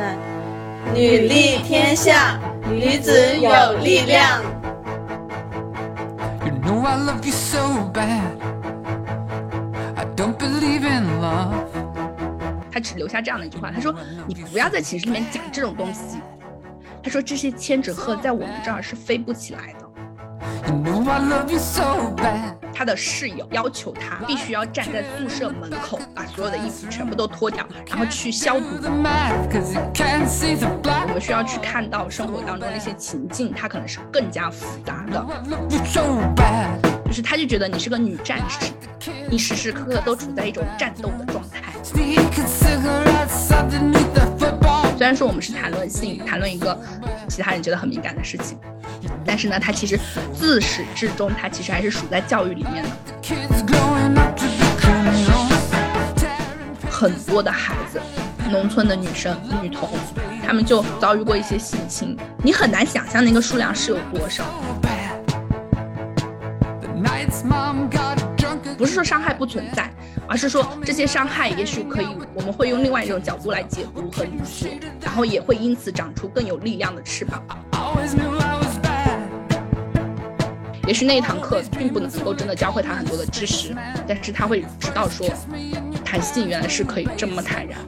[0.00, 0.16] 赛，
[0.94, 3.50] 女力天下，女子有
[3.84, 4.42] 力量。
[6.46, 8.38] You know I love you so bad.
[9.96, 11.66] I don't believe in love.
[12.72, 13.94] 他只留下这样的一句话，他说
[14.26, 16.18] ：“你不要在寝室里面讲这种东西。”
[17.04, 19.80] 他说：“这些千纸鹤在我们这儿是飞不起来的。
[20.66, 22.54] You know I love you so bad.
[22.80, 28.64] ”他的室友要求他必须要站在宿舍门口，把所有的衣服全部都脱掉，然后去消毒。
[28.80, 28.88] 我
[31.12, 35.22] 们需要去看到生活当中那些情境，它可能是更加复杂的。
[37.04, 38.72] 就是他就觉得你是个女战士，
[39.28, 41.60] 你时时刻刻都处在一种战斗的状态。
[44.96, 46.80] 虽然说我们是谈论性，谈论一个
[47.28, 48.58] 其他人觉得很敏感的事情，
[49.24, 49.98] 但是呢，它其实
[50.34, 52.90] 自始至终，它其实还是属在教育里面的。
[56.90, 58.00] 很多的孩子，
[58.50, 59.88] 农村的女生、女童，
[60.44, 64.44] 她们就遭遇过一些性侵，你很难想象那个数量是有多少。
[68.76, 69.90] 不是说伤害不存在，
[70.26, 77.42] 而是说这些伤害也许可以，我们会用另外一种角度来解读和理解，然后也会因此长出更有力量的翅膀。
[80.90, 83.72] 也许那一堂课并不能够真的教会他很多的知识，
[84.08, 85.24] 但是他会知道说，
[86.04, 87.78] 弹性原来是可以这么坦然。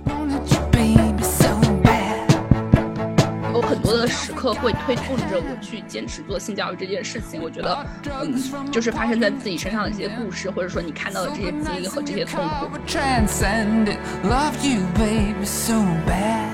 [3.73, 7.41] 很多的时刻会推动着我去坚持做性教育这件事情。
[7.41, 7.87] 我觉得，
[8.20, 12.69] 嗯，就是发生在自己身上的这些故事，或者说你看到的这些经历和这些痛苦。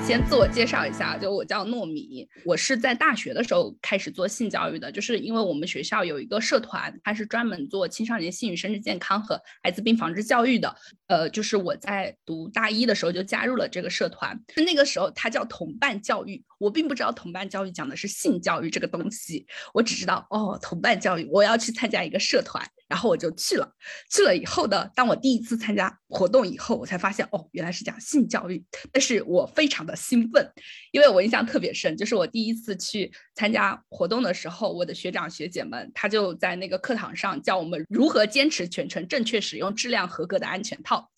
[0.07, 10.73] 先自我介绍一下，就我叫糯米，我是在大学的时候开始做性教育的，就是因为我们学校有一个社团，它是专门做青少年性与生殖健康和艾滋病防治教育的。
[11.09, 23.73] 呃，就是我在读大一的时候就加入了这个社团，那个时候它叫同伴教育，我并不知道同伴教育讲的是性教育这个东西，我只知道哦，同伴教育我要去参加一个社团，然后我就去了。
[24.11, 30.51] 去了以后呢，当我第一次参加活动以后，我才发现哦，原来是讲性教育，但是我非常的兴奋，
[30.91, 41.09] 因为我印象特别深，就是我第一次去参加活动的时候，我的学长学姐们他就在那个课堂上教我们如何坚持全程正确使用质量合格的安全套，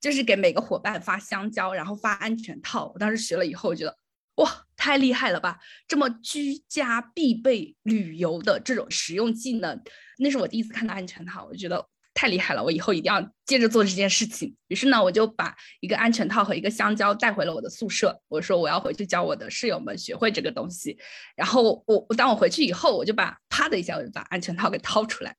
[0.00, 2.90] 就是给每个伙伴发香蕉，然后发安全套。
[2.94, 3.96] 我当时学了以后，我觉得
[4.40, 5.58] 哇，太厉害了吧！
[5.86, 9.78] 这么居家必备旅游的这种实用技能，
[10.18, 14.56] 那是我第一次看到安全套，我觉得太厉害了，我以后一定要接着做这件事情。
[14.68, 20.98] 于是呢，我就把一个安全套和一个香蕉带回了我的宿舍，我说我要回去教我的室友们学会这个东西。
[21.36, 25.36] 然后我我当我回去以后，我就把啪的一下，我就把安全套给掏出来，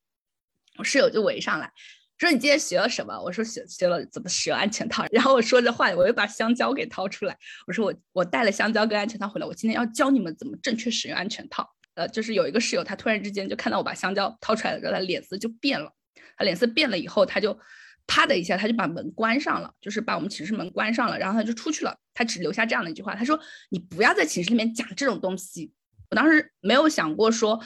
[0.78, 1.72] 我室友就围上来。
[2.22, 3.20] 说你今天学了什么？
[3.20, 5.04] 我说学学了怎么使用安全套。
[5.12, 7.36] 然后我说着话，我又把香蕉给掏出来。
[7.66, 11.68] 我说我我带了香蕉跟安全套回来，我今天要教你们怎么正确使用安全套。
[11.96, 15.92] 呃，就是有一个室友，他突然之间就看到我把香蕉掏出来了，然后他脸色就变了。
[16.38, 17.58] 他脸色变了以后，他就
[18.06, 21.98] 啪的一下，他就把门关上了，就是把我们寝室门关上了，然后他就出去了。
[22.14, 23.40] 他只留下这样的一句话，他说
[23.70, 25.74] ：“你不要在寝室里面讲这种东西。”
[26.12, 27.60] 我当时没有想过说。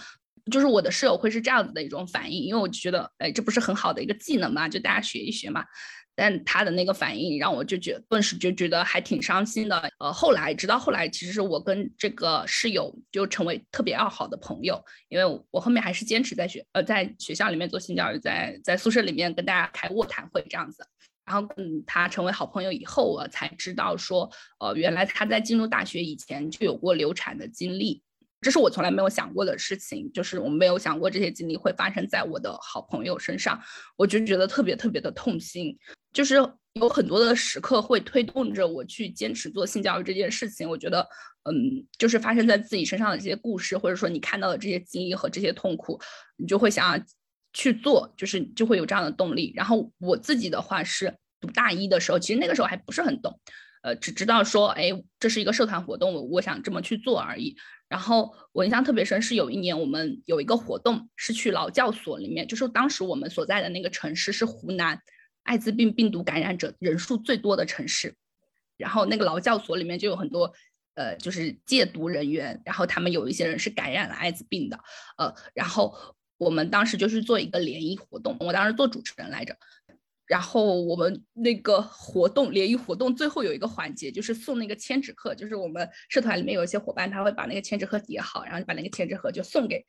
[0.51, 5.65] 就是我的室友会是这样子的一种反应，因为我觉得，哎，这不是很好的一个技能嘛，就大家学一学嘛。
[6.17, 9.89] 但他的那个反应让我就觉顿时就觉得还挺伤心的。
[9.99, 20.87] 呃，后来直到后来，其实是我跟这个室友就成为特别要好的朋友，因为我后面还是坚持在学呃在学校里面做性教育，在在宿舍里面跟大家开卧谈会这样子。
[21.25, 28.01] 然后跟他成为好朋友以后，我才知道说，呃，原来他在进入大学以前就有过流产的经历。
[28.41, 33.59] 这是我从来没有想过的事情，就是我没有想过这些经历会发生在我的好朋友身上，
[33.95, 35.77] 我就觉得特别特别的痛心。
[36.13, 36.35] 就是
[36.73, 40.69] 有很多的时刻会推动着我去坚持做性教育这件事情。
[40.69, 41.05] 我觉得，
[41.43, 45.99] 嗯，就是发生在自己身上的这些故事，或者说你看到的这些经历和这些痛苦，
[46.37, 47.03] 你就会想要
[47.51, 49.51] 去做，就是就会有这样的动力。
[49.55, 53.37] 然后我自己的话是读大一的时候，其实那个时候还不是很懂，
[53.85, 57.55] 呃，只知道说，哎，这是一个社团活动，我我想这么去做而已。
[57.87, 64.99] 然后我印象特别深，是有一年我们有一个活动是去劳教所里面，就是当时我们所在的那个城市是湖南
[65.43, 68.15] 艾滋病病毒感染者人数最多的城市，
[68.75, 70.51] 然后那个劳教所里面就有很多
[70.95, 74.79] 呃就是戒毒人员，然后他们有一些人是感染了艾滋病的，
[75.19, 75.95] 呃，然后
[76.39, 79.55] 我们当时就是做一个联谊活动，我当时做主持人来着。
[80.27, 89.85] 然后我们那个活动联谊活动最后有一个环节，就是送那个千纸鹤，就是我们社团里面有一些伙伴，他会把那个千纸鹤叠好，然后把那个千纸鹤就送给，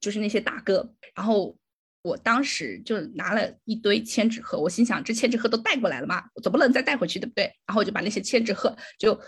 [0.00, 0.92] 就是那些大哥。
[1.14, 1.56] 然后
[2.02, 7.44] 我当时就拿了一堆千纸鹤，我心想这千纸鹤都带过来了嘛，总不能再带回去，对不对？
[7.66, 9.18] 然后我就把那些千纸鹤就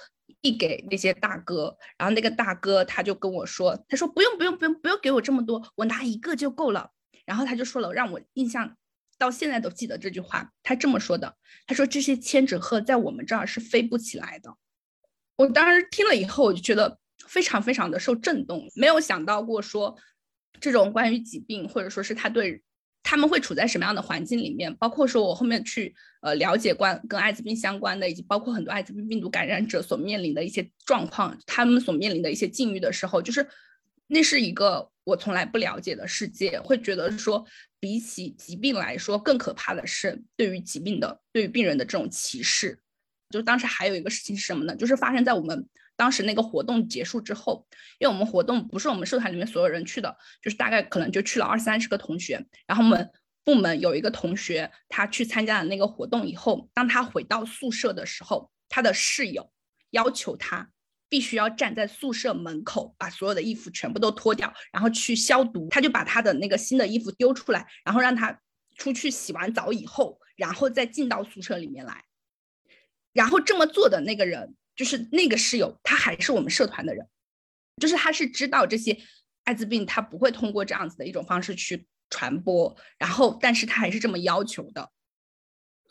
[0.43, 6.91] 递给那些大哥，然后那个大哥他就跟我说，他说不用不用不用不用给我这么多，我拿一个就够了。
[7.27, 8.75] 然后他就说了，让我印象
[9.19, 11.37] 到现在都记得这句话，他这么说的，
[11.67, 14.55] 他说这些千纸鹤在我们这儿是飞不起来的。
[15.37, 19.97] 我当时听了以后，我就觉得非常非常的受震动，没有想到过说
[20.61, 22.63] 这种关于疾病，或者说是他对。
[23.05, 24.75] 他们会处在什么样的环境里面？
[24.75, 33.49] 包括说我后面去呃了解关跟艾滋病相关的，以及包括很多艾滋病病毒感染者所面临的一些状况，他们所面临的一些境遇的时候，就是
[34.09, 37.47] 那是一个我从来不了解的世界，会觉得说
[37.79, 42.81] 比起疾病来说，更可怕的是对于疾病的对于病人的这种歧视。
[43.31, 44.75] 就当时还有一个事情是什么呢？
[44.75, 45.69] 就是发生在我们。
[45.99, 47.67] 当时那个活动结束之后，
[47.99, 52.47] 因为我们活动不是我们社团里面所有人去的，就是大概可能就去了二三十个同学。
[52.69, 53.11] 然后我们
[53.43, 59.51] 部门有一个同学，他去参加了那个活动以后，当他回到宿舍的时候，他的室友
[59.91, 60.71] 要求他
[61.09, 65.69] 必须要站在宿舍门口，把所有的衣服全部都脱掉，然后去消毒。
[65.71, 68.41] 他就把他的那个新的衣服丢出来，然后让他
[68.77, 72.05] 出去洗完澡以后，然后再进到宿舍里面来。
[73.13, 74.55] 然后这么做的那个人。
[74.79, 77.05] 就是那个室友，他还是我们社团的人，
[77.83, 78.97] 就是他是知道这些
[79.43, 84.93] 艾滋病，他不会通过这样子的一种方式去传播，然后但是他还是这么要求的，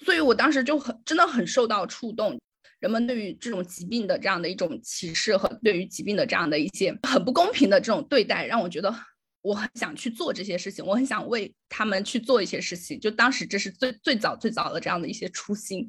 [0.05, 2.39] 所以我当时就很真的很受到触动，
[2.79, 8.93] 人们对于这种疾病的这样的一种歧视和对于疾病的这样的一些很不公平的这种对待，让我觉得
[9.41, 15.87] 我很想去做这些事情，我很想为他们去做一些事情，就当时这是最最早最早的这样的一些初心。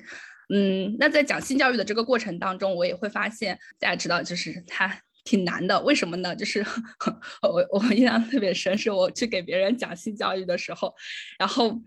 [0.55, 5.79] 嗯，那在讲性教育的这个过程当中，我也会发现，大家知道，就是它挺难的。
[5.83, 6.35] 为什么呢？
[6.35, 6.65] 就是
[7.43, 10.95] 我我印象特别深，是我去给别人讲性教育的时候，
[11.39, 11.79] 然后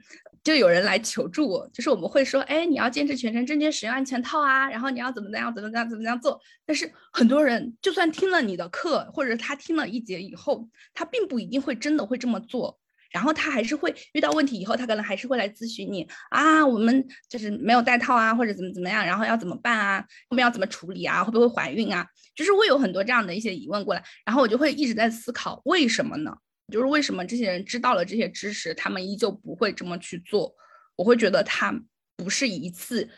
[0.43, 6.39] 就有人来求助我，就是我们会说，哎，你要坚持全程正确使用安全套啊，然后你要怎么怎样，怎么怎样，怎么样做。
[6.65, 12.79] 但是很多人就算听了你的课，或者他听了一节以后，他并不一定会真的会这么做。
[13.11, 19.99] 然后他还是会遇到问题以后，他可能还是会来咨询你啊，我们就是没有带套啊，或者怎么怎么样，然后要怎么办啊？
[20.29, 21.21] 后面要怎么处理啊？
[21.21, 22.07] 会不会怀孕啊？
[22.33, 26.33] 就是会有很多这样的一些疑问过来，然后我就会一直在思考，为什么呢？
[26.71, 30.55] 就是为什么这些人知道了这些知识，他们依旧不会这么去做？
[30.95, 31.71] 我会觉得他
[32.15, 33.09] 不是一次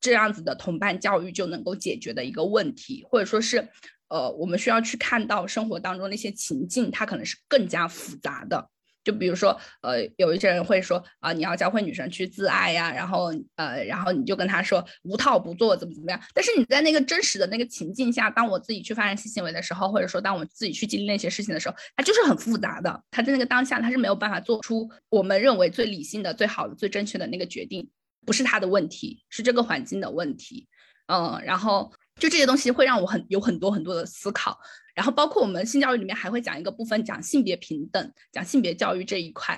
[0.00, 3.68] 这样子的同伴教育就能够解决的一个问题，或者说是，
[4.08, 8.70] 呃，我们需要去看到生活当中那些情境，它可能是更加复杂的。
[9.08, 16.20] 就比如说，呃，有一些人会说啊，你要教会女生去自爱呀，然后呃，然后你就跟他说无套不做怎么怎么样。
[16.34, 23.02] 但是你在那个真实的那个情境下，当我自己去发生性行为的时候，或者说当我自己去经历那些事情的时候，它就是很复杂的。
[23.10, 27.88] 他在那个当下，他是没有办法做出我们认为最理性的、最好的、最正确的那个决定，
[28.26, 30.68] 不是他的问题，是这个环境的问题。
[31.06, 31.90] 嗯，然后
[32.20, 34.58] 就这些东西会让我很有很多很多的思考。
[34.98, 39.54] 然后包括我们性教育里面还会讲一个部分，讲性别平等，讲性别教育这一块。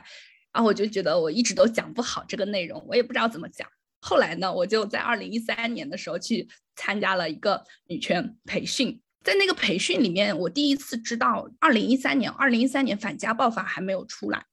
[0.52, 3.66] 然后我就觉得我一直都讲不好这个内容，我也不知道怎么讲。
[4.02, 6.46] 后来呢，我就在二零一三年的时候去
[6.76, 14.44] 参加了一个女权培训，在那个培训里面，我第一次知道二零一三年，二零一三年反家暴法还没有出来，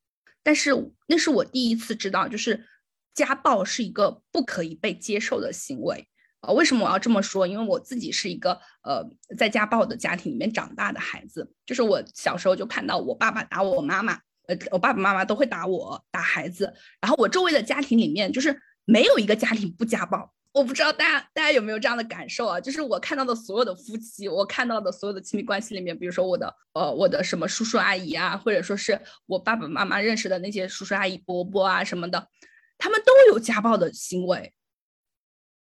[0.41, 0.71] 但是
[1.07, 2.65] 那是我第一次知道，就是
[3.13, 6.07] 家暴是一个不可以被接受的行为。
[6.41, 7.47] 呃，为什么我要这么说？
[7.47, 8.51] 因为我自己是一个
[8.83, 9.03] 呃
[9.37, 14.13] 在家暴的家庭里面长大的孩子，就是我小时候就看到我爸爸打我妈妈，
[14.47, 20.31] 呃，我爸爸妈妈都会打我打孩子，然后我周围的家庭里面就是没有一个家庭不家暴。
[20.53, 22.59] 我不知道大家大家有没有这样的感受啊？
[22.59, 32.27] 就是我看到的所有的夫妻，我看到的所有的亲密关系里面，比如说我的呃我的什么叔叔阿姨啊，或者说是我爸爸妈妈认识的那些叔叔阿姨伯伯啊什么的，
[32.77, 34.53] 他们都有家暴的行为。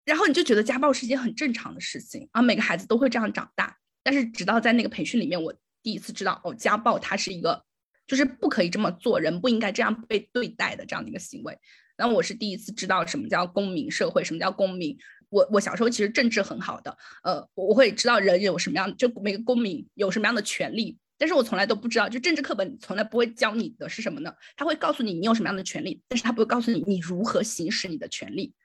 [0.09, 3.77] 然后你就觉得家暴是一件很正常的事情啊，每个孩子都会这样长大。
[4.01, 7.63] 但是直到在那个培训里面，我第一次知道哦，家暴它是一个，
[8.07, 11.55] 就是不可以这么做，人不应该这样被对待的这样的一个行为。
[11.95, 14.97] 然后我是第一次知道什么叫公民社会，什么叫公民。
[15.29, 20.97] 我我小时候其实政治很好的，呃，我会知道人有什么样，就每个公民有什么样的权利。
[21.19, 24.33] 但是我从来都不知道，就政治课本从来不会教你的是什么呢？
[24.57, 28.55] 他会告诉你你有什么样的权利，但是他不会告诉你你如何行使你的权利。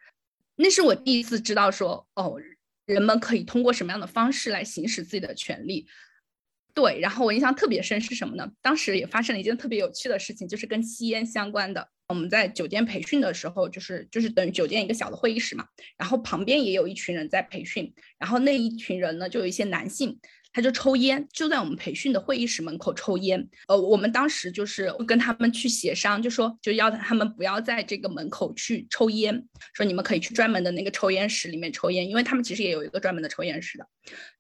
[0.57, 2.37] 那是我第一次知道说，哦，
[2.87, 5.87] 人们可以通过什么样的方式来行使自己的权利。
[6.75, 8.51] 对，然后我印象特别深是什么呢？
[8.61, 11.89] 当时也发生了一件特别有趣的事情，就是跟吸烟相关的。
[12.09, 20.19] 我们在酒店培训的时候，就是就是等于酒店一个小的会议室嘛，然后旁边也有一群人在培训，然后那一群人呢，就有一些男性
[20.55, 23.45] 他就抽烟，就在我们培训的会议室门口抽烟。
[23.67, 33.87] 呃，我们当时就是跟他们去协商，就说就要他们不要在这个门口去抽烟，说你们可以去专门的那个抽烟室里面抽烟，因为他们其实也有一个专门的抽烟室的。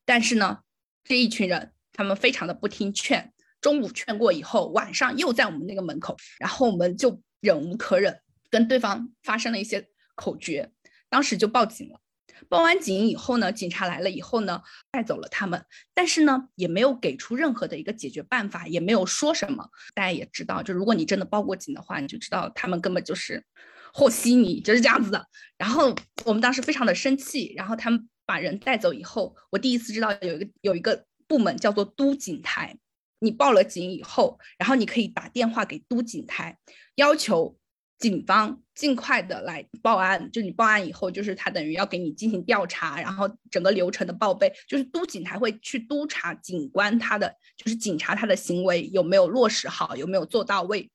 [0.04, 0.58] 但是呢，
[1.02, 10.70] 这一群人他们非常的不听劝，中午劝过以后，晚上又在我们那个门口，然后我们就忍无可忍，跟对方发生了一些口角，
[11.10, 11.98] 当时就报警了。
[12.48, 19.68] 报完警以后呢，警察来了以后呢，带走了他们，但是呢，也没有给出任何的一个解决办法，也没有说什么。
[19.94, 23.44] 大家也知道，就如果你真的报过警的话，你就知道他们根本就是
[23.92, 25.26] 和稀泥，就是这样子的。
[25.58, 32.76] 然后我们当时非常的生气，然后他们把人带走以后，我第一次知道有一个有一个部门叫做都警台，
[33.20, 36.58] 你报了警以后，然后你可以打电话给都警台，
[36.96, 37.56] 要求。
[38.04, 50.90] 警方尽快的来报案，就你报案以后，就是他等于要给你进行调查，然后整个流程的报备，就是督警台会去督查警官他的，就是警察他的行为有没有落实好，有没有做到位。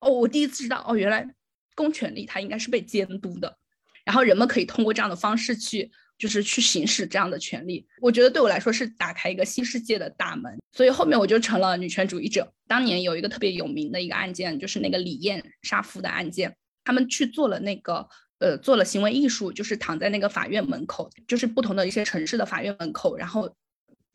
[0.00, 1.26] 哦，我第一次知道，哦，原来
[1.74, 3.56] 公权力它应该是被监督的，
[4.04, 5.90] 然后人们可以通过这样的方式去。
[6.18, 12.52] 就是去行使这样的权利，我觉得对我来说是打开一个新世界的大门，所以后面我就成了女权主义者。
[12.68, 23.54] 当年有一个特别有名的一个案件，就是那个李艳杀夫的案件，他们去做了那个呃做了行为艺术，就是躺在那个法院门口，就是不同的一些城市的法院门口，然后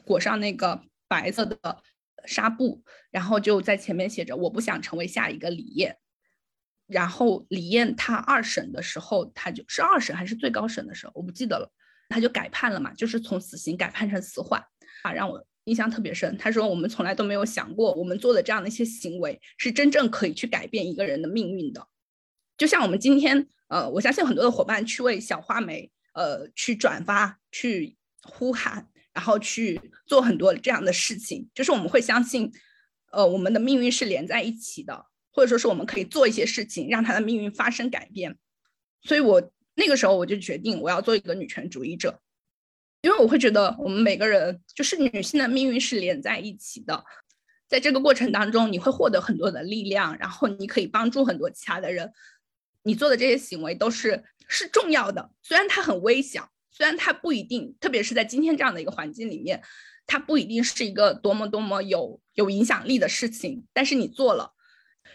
[0.06, 1.58] 裹上那个白色的
[2.25, 5.98] 纱布，然后就在前面写着“我不想成为下一个李艳”。
[6.88, 11.70] 然后李艳她二审的时候，她就是二审还是最高审的时候，我不记得了。
[12.10, 14.64] 他就改判了嘛，就是从死刑改判成死缓
[15.04, 16.38] 啊，让我印象特别深。
[16.38, 21.88] 他说我们从来都没有想过，我们做的这样的一些行为是真正可以去改变一个人的命运的。
[22.58, 32.52] 就像我们今天，呃，我相信很多的伙伴去为小花梅，呃，去转发、去呼喊，然后去做很多这样的事情，就是我们会相信，
[33.12, 38.38] 呃，我们的命运是连在一起的，或者说是我们可以做一些事情，让他的命运发生改变。
[39.02, 39.52] 所以我。
[39.79, 42.19] 那个时候我就决定我要做一个女权主义者，
[43.03, 47.05] 因为我会觉得我们每个人就是女性的命运是连在一起的，
[47.69, 52.12] 在这个过程当中你会获得很多的力量，然后你可以帮助很多其他的人，
[52.81, 59.62] 你做的这些行为都是是重要的，虽然它很微小，虽然它不一定，特别是在今天这样的一个环境里面，
[60.07, 64.55] 它不一定是一个多么多么有有影响力的事情，但是你做了。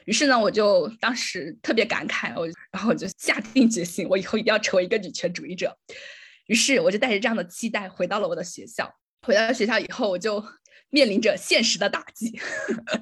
[0.05, 5.77] 于是呢，我就当时特别感慨，我然后我就下定决心，我以后一定要成为一个女权主义者。
[6.47, 8.93] 于是我就带着这样的期待回到了我的学校。
[9.23, 10.45] 回到学校以后，我就。
[10.93, 12.39] 面临着现实的打击，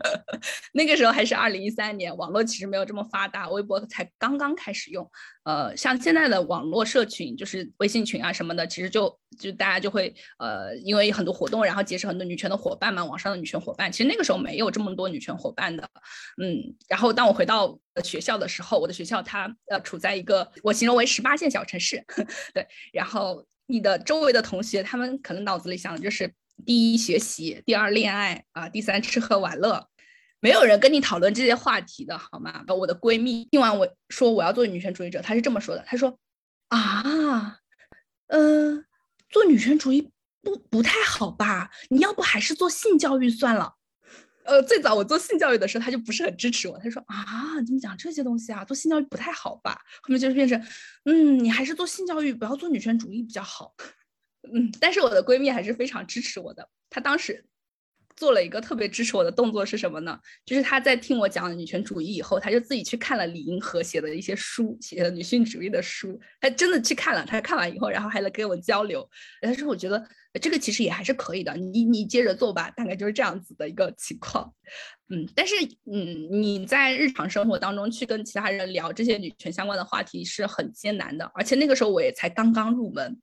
[0.73, 5.11] 那个时候还是二零一三年，网络其实没有这么发达，微博才刚刚开始用。
[5.43, 13.91] 呃，像现在的网络社群，就是微信群啊什么的，其实就就大家就会呃，因为很多活动，然后结识很多女权的伙伴嘛，网上的女权伙伴。
[13.91, 15.83] 其实那个时候没有这么多女权伙伴的，
[16.41, 16.73] 嗯。
[16.87, 22.05] 然后当我回到学校的时候，我的学校它呃处在一个我形容为十八线小城市，
[22.55, 22.65] 对。
[22.93, 26.33] 然后你的周围的同学，他们可能脑子里想的就是。
[26.65, 29.89] 第一学习，第二恋爱啊，第三吃喝玩乐，
[30.41, 32.65] 没有人跟你讨论这些话题的好吗？
[32.69, 36.19] 我的闺蜜听完我说我要做女权主义者，她是这么说的，她说
[36.69, 37.59] 啊，
[38.29, 38.85] 呃，
[39.29, 40.11] 做女权主义
[40.43, 41.71] 不不太好吧？
[41.89, 43.75] 你要不还是做性教育算了。
[44.45, 48.65] 呃，最早我做性教育的时候，她就不是很支持我，她说啊，怎么讲这些东西啊？
[48.65, 49.79] 做性教育不太好吧？
[50.03, 50.61] 后面就是变成，
[51.05, 53.75] 嗯，你还是做性教育，不要做女权主义比较好。
[54.43, 56.69] 嗯，但是我的闺蜜还是非常支持我的。
[56.89, 57.45] 她当时
[58.17, 60.19] 做了一个特别支持我的动作是什么呢？
[60.45, 66.19] 就是她在听我讲女权主义以后，她就自己去看了李银河写的一些书，写的女性主义的书。
[66.41, 69.09] 她真的去看了，她看完以后，然后还来跟我交流。
[69.41, 70.05] 她说：“我觉得
[70.41, 74.53] 这个其实也还是可以的，你你接着做吧。”大概就是这样子的一个情况。
[75.09, 75.55] 嗯，但是
[75.91, 83.21] 嗯，你在日常生活当中去跟其他人聊这些女权相关的话题是很艰难的，而且那个时候我也才刚刚入门。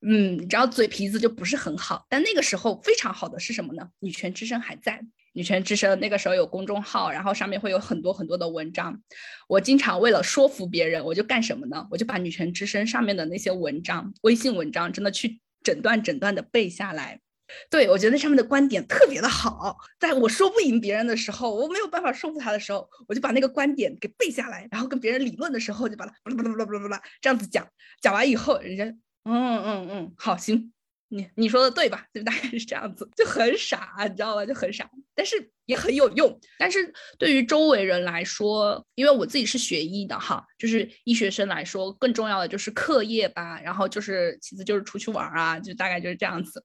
[0.00, 3.90] 嗯，你知道嘴皮子就不是很好，但那个时候非常好的是什么呢？
[3.98, 9.02] 女权之声还在，女权之声那个时候有公众号，然后上面会有很多很多的文章。
[9.48, 11.84] 我经常为了说服别人，我就干什么呢？
[11.90, 17.20] 我就把女权之声上面的那些文章，微信文章，真的去整段整段的背下来。
[17.68, 27.66] 对我觉得那上面的观点特别的好，在我说不赢别人的时候，我没有办法说服他的时候，我就把那个观点给背下来，然后跟别人理论的时候，就把它巴拉巴拉巴拉巴拉这样子讲，
[28.00, 28.94] 讲完以后，人家。
[29.28, 30.72] 嗯嗯嗯，好行，
[31.08, 32.06] 你你说的对吧？
[32.14, 34.46] 就大概是这样子，就很傻，你知道吧？
[34.46, 36.40] 就很傻，但是也很有用。
[36.58, 46.64] 但是对于周围人来说，因为我自己是学医的哈，就是医学生来说，更重要的就是课业吧，然后就是其次就是出去玩啊，就大概就是这样子。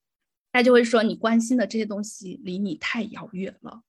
[0.51, 3.81] 大家就会说你关心的这些东西离你太遥远了，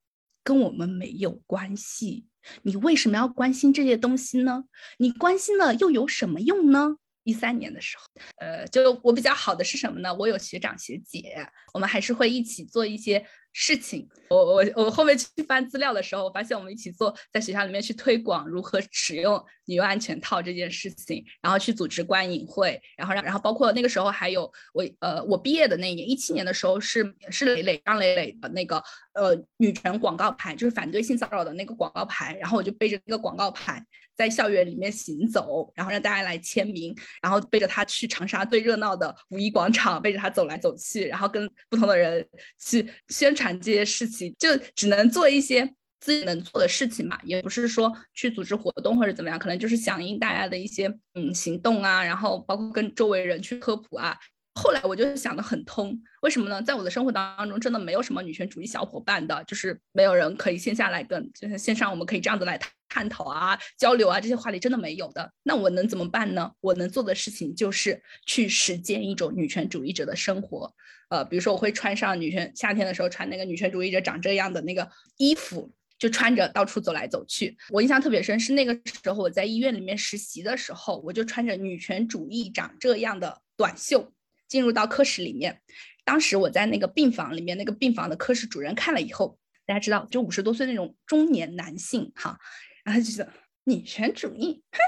[0.43, 2.27] 跟我们没有关系。
[2.63, 4.65] 你为什么要关心这些东西呢？
[4.99, 6.97] 你关心了又有什么用呢？
[7.25, 8.05] 一三年的时候，
[8.37, 10.15] 呃，就我比较好的是什么呢？
[10.15, 13.27] 我有学长学姐，我们还是会一起做一些。
[13.57, 28.77] 事情，我我我后面去翻资料的时候，我发现我们一起做，在学校里面去推广如何使用女用安全套这件事情，然后去组织观影会，然后让然后包括那个时候还有我呃我毕业的那一年一七年的时候是是磊磊张磊磊的那个
[29.15, 33.83] 呃女权广告牌，就是反对性骚扰的那个广告牌，然后我就背着那个广告牌
[34.15, 42.25] 在校园里面行走，然后让大家来签名，然后背着它去长沙最热闹的五一广场，背着它走来走去，然后跟不同的人
[42.61, 43.55] 去宣传。
[43.61, 45.73] 这些事情就只能做一些
[46.05, 54.15] 自己能做的事情嘛，也不是说去组织活动或者怎么样，可能就是响应大家的一些嗯行动啊，然后包括跟周围人去科普啊。
[54.57, 56.63] 后来我就想得很通，为什么呢？
[56.63, 65.33] 在我的生活当中，真的没有什么女权主义小伙伴的，就是没有人可以线下来跟，就是线上我们可以这样子来探讨啊、交流啊，这些话题真的没有的。
[65.43, 66.53] 那我能怎么办呢？
[66.61, 70.73] 我能做的事情就是去实践一种女权主义者的生活。
[71.09, 77.57] 呃，比如说我会穿上女权夏天的时候穿那个女权主义者长这样的那个衣服，就穿着到处走来走去。
[77.71, 84.13] 我印象特别深，是那个时候我在医院里面实习的时候，我就穿着女权主义长这样的短袖。
[84.47, 85.63] 进入到科室里面，
[86.05, 92.39] 当时我在那个病房里面，那个病房的科室主任看了以后，大家知道，就五十多岁那种中年男性哈，
[92.85, 93.33] 然后就觉得
[93.65, 94.79] 女权主义，哼。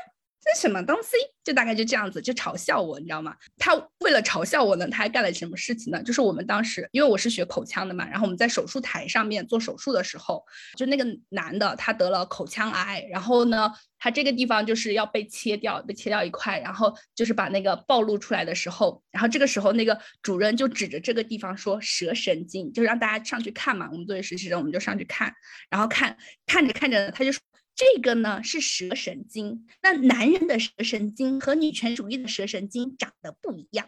[0.46, 1.16] 这什么东西？
[1.42, 3.34] 就大概就这样子，就嘲笑我，你知道吗？
[3.56, 6.00] 他为了嘲笑我呢，他还干了什么事情呢？
[6.02, 10.44] 就是我们当时，因为我是学口腔的嘛，然后我们在手术台上面做手术的时候，
[10.76, 23.88] 就那个男的他得了口腔癌，然后呢，他这个地方就是要被切掉，被切掉一块，然后就是把那个暴露出来的时候，然后这个时候那个主任就指着这个地方说舌神经，就让大家上去看嘛。
[23.92, 25.32] 我们作为实习生，我们就上去看，
[25.70, 27.40] 然后看看着看着，他就说。
[27.76, 33.86] 这个呢是舌神经，那男人的舌神经和女权主义的舌神经长得不一样，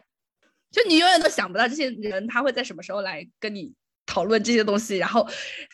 [0.71, 5.27] 就你永远都想不到这些人他会在什么时候来跟你讨论这些东西，然后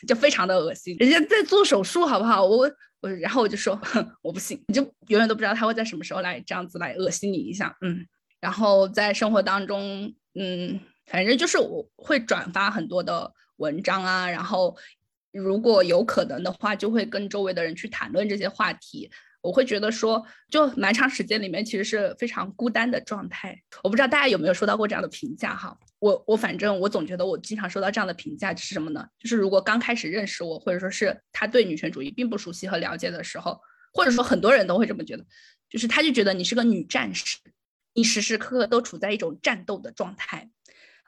[0.07, 0.95] 就非常的恶心。
[0.97, 2.45] 人家在做手术，好不好？
[2.45, 3.77] 我我然后我就说
[4.21, 8.07] 我不信，你就永远都不知道他会在什么时候来这样子来恶心你一下，嗯。
[8.39, 14.77] 然后在生活当中，嗯，反正就是我会转发很多的文章啊，然后。
[15.35, 19.09] 如果有可能的话，就会跟周围的人去谈论这些话题。
[19.41, 23.55] 我会觉得说，就蛮长时间里面其实是非常孤单的状态。
[23.83, 25.77] 我不知道大家有没有收到过这样的评价哈？
[25.99, 29.05] 我我反正我总觉得我经常收到这样的评价是什么呢？
[29.19, 33.59] 就是如果刚开始认识我，或者说是他对女权主义并不熟悉和了解的时候，
[33.93, 35.23] 或者说很多人都会这么觉得，
[35.69, 37.37] 就是他就觉得你是个女战士，
[37.93, 40.49] 你时时刻刻都处在一种战斗的状态。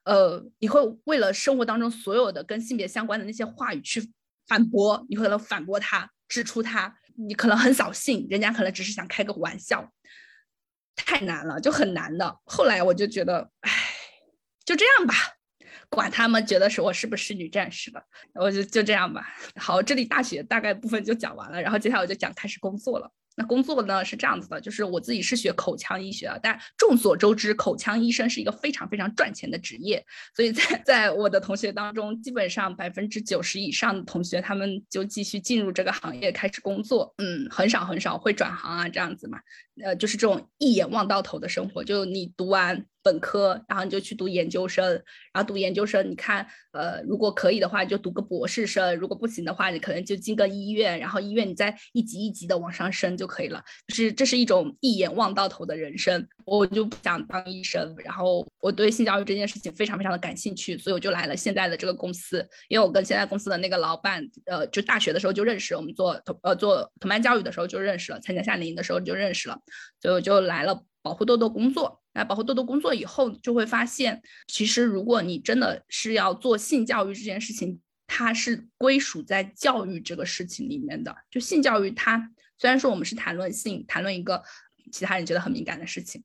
[0.03, 4.11] 呃，你会为了生活当中所有的跟性别相关的那些话语去
[4.47, 9.91] 反驳，你可能反驳他，指出他，你可能很扫兴，人家可能只是想开个玩笑，
[10.95, 12.39] 太难了，就很难的。
[12.45, 13.71] 后来我就觉得，唉，
[14.65, 15.13] 就这样吧，
[15.89, 18.03] 管他们觉得是我是不是女战士了，
[18.35, 19.27] 我就就这样吧。
[19.55, 23.11] 好，这里大学大概部分就讲完了，然后接下来我就讲开始工作了。
[23.39, 30.03] 那工作呢是这样子的，就是我自己是学口腔医学的，但众所周知，口腔医生是一个非常非常赚钱的职业，
[30.35, 39.39] 所以在在我的同学当中，基本上百分之九十以上的同学，他们就继续进入这个行业开始工作，嗯，很少很少会转行啊，这样子嘛，
[39.83, 42.85] 呃，就是这种一眼望到头的生活，就你读完。
[43.07, 44.85] 本科，然后你就去读研究生，
[45.31, 53.63] 然后读研究生，你看，呃，如果可以的话，就读个博士生；如果不行的话，你可能就进个医院，然后医院你再一级一级的往上升就可以了。
[53.87, 56.27] 就是这是一种一眼望到头的人生。
[56.45, 62.45] 我就不想当医生，然后我对性教育这件事情非常非常的感兴趣，所以我就来了现在的这个公司。
[62.67, 69.57] 因为我跟现在公司的那个老板，呃，就大学的时候就认识，我们做同呃做同班教育的时候就认识了，参加夏令营的时候就认识了，
[70.01, 70.83] 所以我就来了。
[71.07, 81.15] 保护豆豆工作，来保护豆豆工作以后，就会发现，其实如果你真的是要做性教育这件事情，它是归属在教育这个事情里面的。
[81.31, 84.43] 就性教育，它虽然说我们是谈论性，谈论一个
[84.91, 86.21] 其他人觉得很敏感的事情。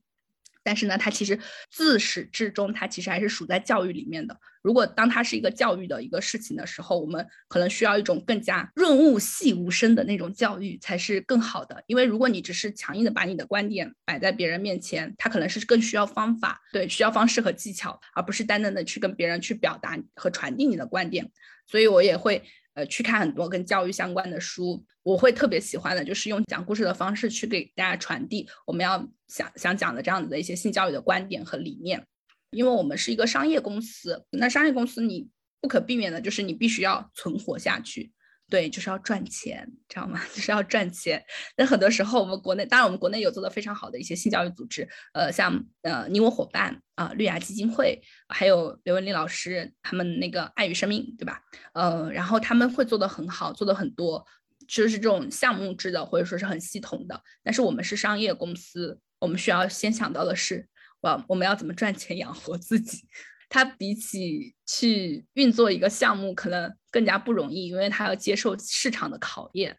[0.62, 1.38] 但是呢，它其实
[1.70, 4.37] 自始至终，它其实还是属在教育里面的。
[4.62, 11.83] 如果当它是一个教育的一个事情的时候，我们可能需要一种更加润物细无声的那种教育才是更好的。
[11.87, 21.31] 因为如果你只是强硬的把你的观点摆在别人面前，他可能是更需要方法，对，需要方式和技巧，而不是单单的去跟别人去表达和传递你的观点。
[21.66, 22.42] 所以我也会。
[22.75, 32.07] 呃，去看很多跟教育相关的书，我会特别喜欢的，就是用讲故事的方式去给大家传递我们要想想讲的这样子的一些性教育的观点和理念。
[32.51, 35.29] 因为我们是一个商业公司，那商业公司你
[35.61, 38.13] 不可避免的就是你必须要存活下去。
[38.53, 40.21] 对，就是要赚钱，知道吗？
[40.35, 41.25] 就是要赚钱。
[41.57, 51.41] 那很多时候，我们国内，当然我们国内有做的非常好的一些性教育组织，呃，像呃你我伙伴啊，绿芽基金会，还有刘文丽老师他们那个爱与生命，对吧？
[51.73, 54.23] 呃，然后他们会做的很好，做的很多，
[54.69, 57.19] 就是这种项目制的，或者说是很系统的。
[57.43, 60.69] 但是我们是商业公司，我们需要先想到的是，
[61.01, 62.99] 我我们要怎么赚钱养活自己。
[63.49, 69.77] 它比起去运作一个项目，可能更加不容易，因为他要接受市场的考验，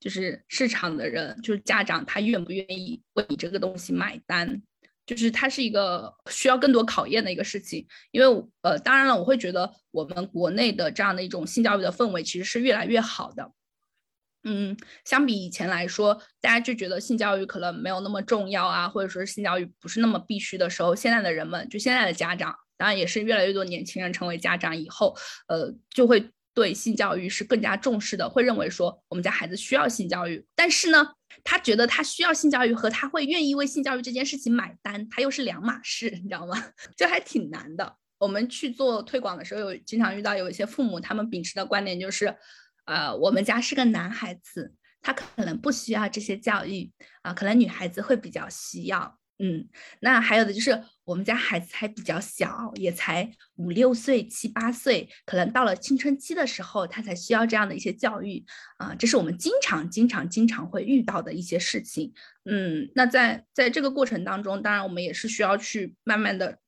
[0.00, 4.62] 就是市场的人，就是家长，他愿不愿意为你这个东西买单，
[5.06, 7.86] 就是它是一个需要更多考验的一个事情。
[8.10, 13.52] 因为呃，当然了，我会觉得我们国内的这样的一种性教育的氛围其实是越来越好的。
[14.46, 22.54] 嗯，相比以前来说，大家就觉得性教育可能没有那么重要啊，或者说是性教育不是那么必须的时候，现在的人们，就现在的家长。
[22.76, 31.06] 当然也是越来越多年轻人成为家长以后，呃，就会对性教育是更加重视的，会认为说我们家孩子需要性教育，但是呢，
[31.42, 36.54] 他觉得他需要性教育和他会愿意为性教育这件事情买单，他又是两码事，你知道吗？
[36.96, 37.96] 就还挺难的。
[38.18, 42.34] 我们去做推广的时候，有经常遇到有一些父母，他们秉持的观点就是，
[42.86, 46.90] 呃，我们家是个男孩子，他可能不需要这些教育
[47.22, 49.18] 啊，可能女孩子会比较需要。
[49.38, 49.68] 嗯，
[50.00, 58.44] 那还有的就是我们家孩子还比较小，也才五六岁、七八岁，可能到了青春期的时候，他才需要这样的一些教育
[58.78, 62.12] 啊，这是我们经常、经常、经常会遇到的一些事情。
[62.44, 66.58] 嗯，那在在这个过程当中，当然我们也是需要去慢慢的。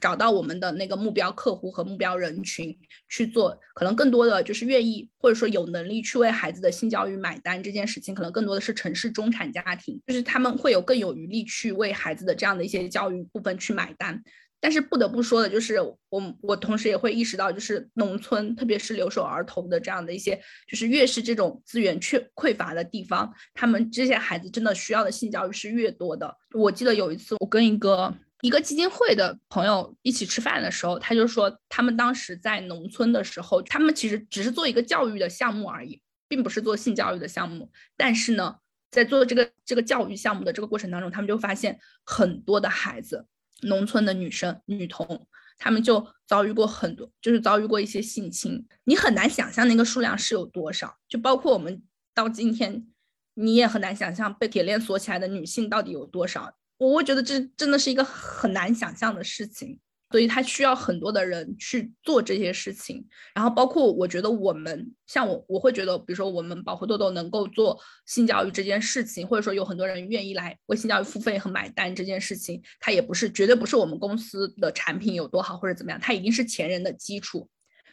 [0.00, 14.22] 找到我们的那个目标客户和目标人群去做，可能更多的就是愿意或者说有能力去为孩子的性教育买单这件事情，可能更多的是城市中产家庭，就是他们会有更有余力去为孩子的这样的一些教育部分去买单。
[14.62, 26.36] 但是不得不说的就是，我我同时也会意识到，就是农村，特别是留守儿童的这样的一些，就是越是这种资源缺匮乏的地方，他们这些孩子真的需要的性教育是越多的。
[26.52, 28.14] 我记得有一次，我跟一个。
[28.42, 37.70] 一个基金会的朋友一起吃饭的时候，他就说，他们当时在农村的时候，他们其实只是做一个教育的项目而已，并不是做性教育的项目。
[37.96, 38.56] 但是呢，
[38.90, 43.26] 在做这个这个教育项目的这个过程当中，他们就发现很多的孩子，
[43.62, 45.26] 农村的女生、女童，
[45.58, 48.66] 他们就遭遇过很多，就是遭遇过一些性侵。
[48.84, 51.82] 你很难想象那个数量是有多少，就包括我们
[52.14, 52.86] 到今天，
[53.34, 56.56] 你也很难想象被铁链锁起来的女性到底有多少。
[56.80, 59.78] 我会觉得这真的是一个很难想象的事情，
[60.10, 63.06] 所以他需要很多的人去做这些事情。
[63.34, 77.46] 然后包括我觉得我们像我，我会觉得，比如说我们保护豆豆能够做性教育这件事情，或者说有很多人愿意来为性教育付费和买单这件事情，它也不是绝对不是我们公司的产品有多好或者怎么样，它一定是前人的基础。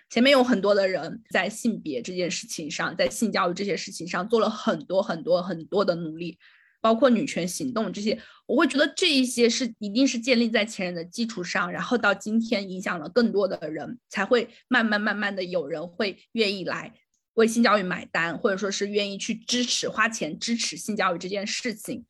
[0.10, 6.40] 前面有很多的人在性别这件事情上，在性教育这些事情上做了很多很多很多的努力。
[6.80, 16.94] 包括女权行动这些，我会觉得这一些是一定是建立在前人的基础上，然后到今天影响了更多的人，才会慢慢慢慢的有人会愿意来
[17.34, 22.06] 为性教育买单，或者说是愿意去支持花钱支持性教育这件事情。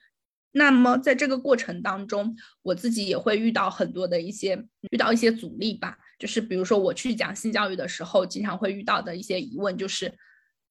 [0.51, 10.13] 那么在这个过程当中，我自己也会遇到很多的一些遇到一些阻力吧，就是比如说我去讲性教育的时候，经常会遇到的一些疑问就是。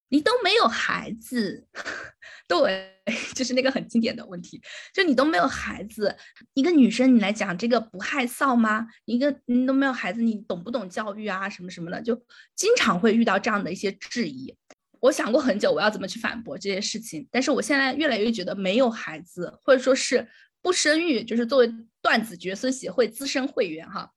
[0.09, 1.67] 你都没有孩子，
[2.49, 2.93] 对，
[3.35, 4.63] 就是那个很经典的问题，
[4.95, 6.17] 就你都没有孩子，
[6.55, 8.87] 一个女生你来讲这个不害臊吗？
[9.05, 11.49] 一个你都没有孩子，你懂不懂教育啊？
[11.49, 12.15] 什么什么的，就
[12.55, 14.55] 经常会遇到这样的一些质疑。
[15.01, 20.27] 我想过很久，我要怎么去反驳这些事情，但是我现在越来越觉得，没有孩子或者说是
[20.63, 24.11] 不生育，就是作为断子绝孙协会资深会员哈，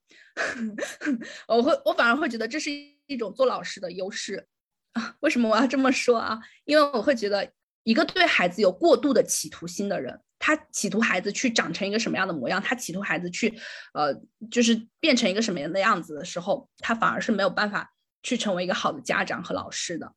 [1.47, 2.71] 我会我反而会觉得这是
[3.08, 4.47] 一种做老师的优势。
[4.93, 6.39] 啊， 为什么我要这么说啊？
[6.65, 7.52] 因为我会觉得，
[7.84, 13.54] 一个对孩子有过度的企图心的人，他企图孩子去长成一个什么样的模样，他企图孩子去，
[13.93, 14.13] 呃，
[14.49, 20.13] 就是变成一个什么样的样子的时候，他反而是没有办法去成为一个好的家长和老师的。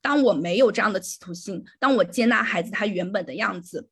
[0.00, 3.88] 当我没有这样的企图心，当我接纳孩子他原本的样子，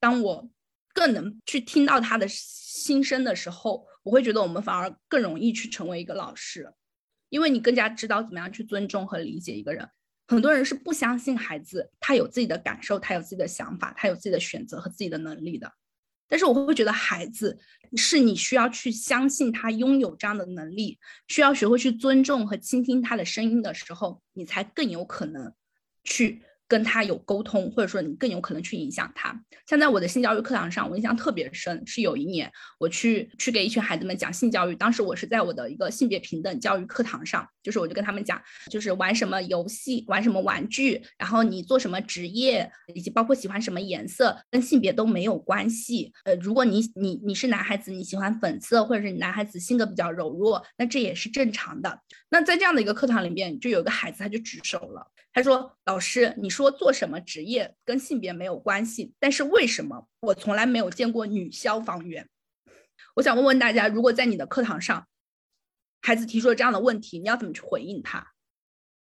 [0.00, 0.50] 当我
[0.92, 6.72] 更能去听到他的心声的时候，我会觉得我们反而更容易去成为一个老师。
[7.28, 9.88] 因为你更加知道怎么样去尊重和理解一个人，
[10.26, 15.72] 很多人是不相信孩子他有自己的感受，他有自己的想法，他有自己的选择和自己的能力的。
[16.30, 17.58] 但是我会觉得孩子
[17.96, 25.54] 是你需要去相信他拥有这样的能力，需要学会去尊重和倾听他的声音的时候，你才更有可能
[26.04, 29.34] 去跟他有沟通，或者说你更有可能去影响他。
[29.66, 46.12] 像在我的性教育课堂上，我印象特别深，是有一年我去去给一群孩子们讲性教育，当时我是在我的一个性别平等教育课堂上，就是我就跟他们讲，就是玩什么游戏，玩什么玩具，然后你做什么职业，以及包括喜欢什么颜色，跟性别都没有关系。
[46.24, 52.00] 呃，如果你你你是男孩子，你喜欢粉色，或者是你男孩子性格比较柔弱，那这也是正常的。
[52.30, 55.10] 那在这样的一个课堂里面，就有个孩子他就举手了。
[55.30, 62.28] 他说：“老师，你说说做什么职业跟性别没有关系，但是为什么我从来没有见过女消防员？
[63.14, 65.06] 我想问问大家，如果在你的课堂上，
[66.02, 68.32] 孩子提出了这样的问题，你要怎么去回应他？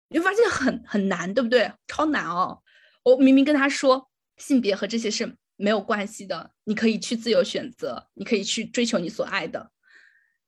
[0.09, 1.71] 你会发现很很难，对不对？
[1.87, 2.61] 超难哦！
[3.05, 9.71] 我明明跟他说，性别和这些是没有关系的，你可以去自由选择，你可以去追求你所爱的。”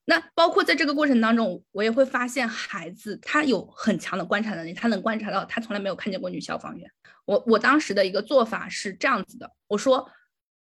[0.09, 6.89] 那包括在这个过程当中，我也会发现孩子他有很强的观察能力，他能观察到他从来没有看见过女消防员。
[7.25, 10.09] 我我当时的一个做法是这样子的，我说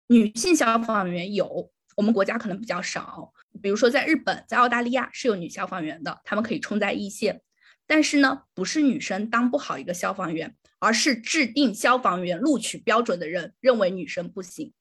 [0.07, 7.43] 女性消防员有，我们国家可能比较少，比如说在日本、在澳大利亚是有女消防员的，他们可以冲在一线。
[7.85, 14.73] 但是呢，不是女生当不好一个消防员，而是制定消防员录取标准的人认为女生不行，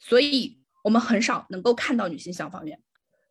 [0.00, 2.80] 所以我们很少能够看到女性消防员。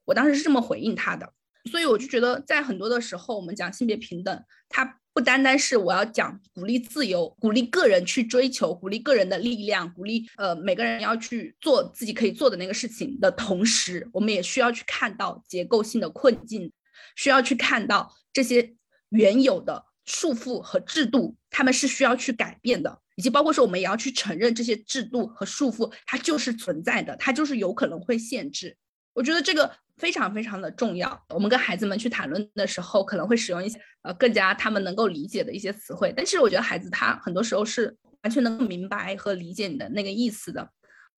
[0.07, 1.33] 我当时是这么回应他的，
[1.69, 16.71] 所以我就觉得，在很多的时候，我们讲性别平等，它不单单是我要讲鼓励自由，鼓励个人去追求，鼓励个人的力量，鼓励呃每个人要去做自己可以做的那个事情的同时，我们也需要去看到结构性的困境，
[17.17, 18.73] 需要去看到这些
[19.09, 28.77] 原有的束缚和制度，他们是需要去改变的，以及包括说我们也要去承认这些制度和束缚，它就是存在的，它就是有可能会限制。
[29.11, 29.69] 我觉得这个。
[29.97, 31.25] 非常非常的重要。
[31.29, 36.13] 我们跟孩子们去谈论的时候，可能会使用一些呃更加他们能够理解的一些词汇。
[36.15, 40.69] 但是我觉得孩子他很多时候是完全能够明白和理解你的那个意思的。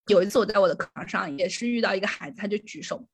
[0.07, 3.07] 有一次我在我的课堂上也是遇到一个孩子，他就举手，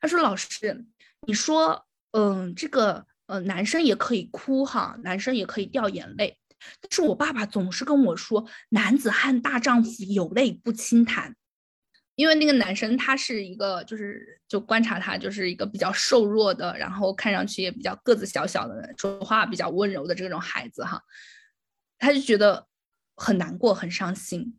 [0.00, 0.84] 他说：“老师，
[1.26, 6.36] 你说，嗯，这个呃男生也可以哭哈，男生也可以掉眼泪，
[6.80, 11.34] 但是我爸爸总是跟我说，男子汉大丈夫有泪不轻弹。”
[12.14, 21.02] 因为那个男生他是一个，就是就观察他就是一个比较瘦弱的，然后看上去也比较个子小小的，说话比较温柔的这种孩子哈，
[21.98, 22.66] 他就觉得
[23.16, 24.58] 很难过很伤心，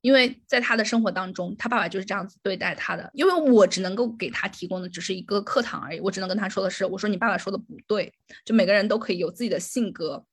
[0.00, 3.10] 因为在他的生活当中，他爸爸就是这样子对待他的。
[3.12, 8.10] 因为我只能够给他提供的只是一个课堂而已，我只能跟他说的是，我说你爸爸说的不对，
[8.46, 10.24] 就每个人都可以有自己的性格，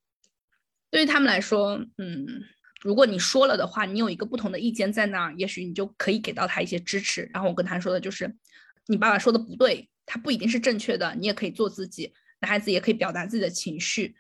[0.90, 2.46] 对于他们来说，嗯。
[2.82, 7.30] 如果你说了的话，你有一个不同的意见在那儿，也许你就可以给到他一些支持。
[7.34, 8.34] 然后我跟他说的就是，
[8.88, 12.14] 你爸爸说的不对，他不一定是正确的，你也可以做自己。
[12.40, 14.16] 男孩子也可以表达自己的情绪，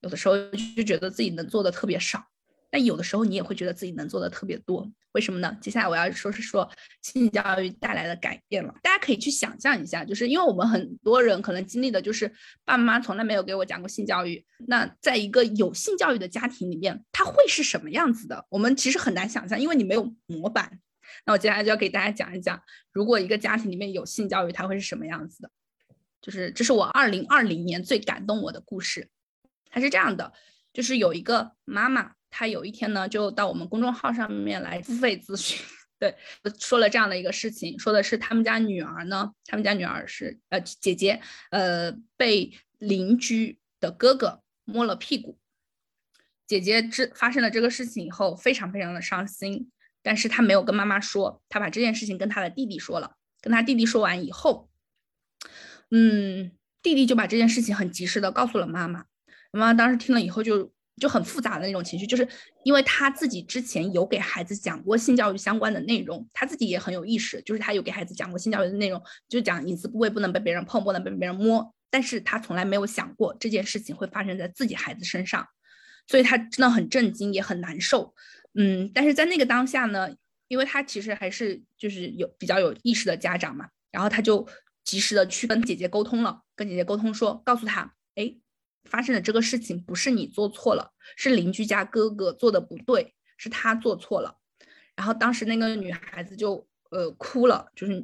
[0.00, 0.36] 有的时候
[0.76, 2.24] 就觉得自己能做的特别少。
[2.70, 5.56] 但有的时候你也会觉得自己能做的特别多，为什么呢？
[5.62, 8.74] 接下来我要说是说性教育带来的改变了。
[8.82, 12.30] 大家可以去想象一下，就是因为我们很多人可能经历的就是
[12.66, 14.44] 爸妈从来没有给我讲过性教育。
[14.68, 18.44] 那在一个有性教育的家庭里面，它会是什么样子的？
[18.50, 20.78] 我们其实很难想象，因为你没有模板。
[21.24, 25.50] 那我接下来就要给大家讲一讲，如果一个家庭里面有性教育，它会是什么样子的？
[26.20, 29.08] 就是这是我二零二零年最感动我的故事。
[29.70, 30.34] 它是这样的，
[30.74, 32.12] 就是有一个妈妈。
[32.38, 35.58] 他有一天呢，就到我们公众号上面来付费咨询，
[35.98, 36.14] 对，
[36.60, 41.18] 说了这样的一个事情，说的是他们家女儿呢，他们家女儿是呃姐姐，
[41.50, 45.38] 呃被邻居的哥哥摸了屁股，
[46.46, 49.70] 姐姐知发生了这个事情以后，非常非常的伤心，
[50.02, 54.68] 但是她没有跟妈妈说，她把这件事情跟她的弟弟说了，跟她弟弟说完以后，
[55.90, 59.06] 嗯，弟弟就把这件事情很及时的告诉了妈妈，
[59.52, 60.75] 妈妈当时听了以后就。
[60.98, 62.26] 就很复杂的那种情绪，就是
[62.64, 75.46] 因为他自己之前有给孩子讲过性教育相关的内容，他自己也很有意识，就是他有给孩子讲过性教育的内容，就讲隐私部位不能被别人碰，不能被别人摸，但是他从来没有想过这件事情会发生在自己孩子身上，
[76.06, 78.14] 所以他真的很震惊，也很难受。
[78.54, 80.08] 嗯，但是在那个当下呢，
[80.48, 84.48] 因为他其实还是就是有比较有意识的家长嘛，然后他就
[84.82, 88.34] 及时的去跟姐姐沟通了，跟姐姐沟通说，告诉他，哎。
[88.86, 94.38] 发生的这个事情不是你做错了，是邻居家哥哥做的不对，是他做错了。
[94.94, 98.02] 然后当时那个女孩子就呃哭了，就是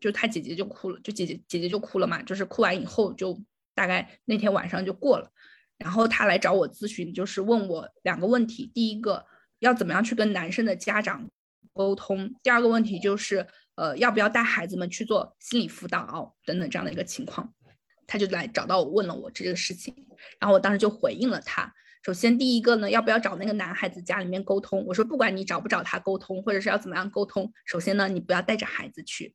[0.00, 3.40] 就她姐姐就哭了，就姐姐姐姐就哭了嘛，就是哭完以后就
[3.74, 5.30] 大概那天晚上就过了。
[5.78, 9.24] 然后她来找我咨询，就是问我两个问题：第一个
[9.60, 11.30] 要怎么样去跟男生的家长
[11.72, 17.52] 沟通；第二个问题就是呃要不要带孩子们去做心理辅导等等这样的一个情况。
[18.08, 19.92] 他就来找到我，问了我这个事情，
[20.40, 24.84] 然后我当时就回应了他，首先第一个呢，要不要找那个男孩子家里面沟通？
[24.86, 29.34] 我说不管你找不找他沟通，或者是要怎么样沟通，首先呢，你不要带着孩子去，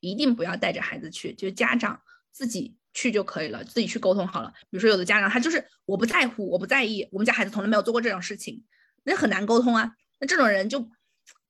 [0.00, 2.00] 一定不要带着孩子去，就家长
[2.30, 4.52] 自己去就可以了，自己去沟通好了。
[4.70, 8.64] 比如说有的家长他就是我不在乎，我不在意，我们家孩子从来没有做过这种事情，
[9.04, 9.92] 那很难沟通啊。
[10.20, 10.80] 那这种人就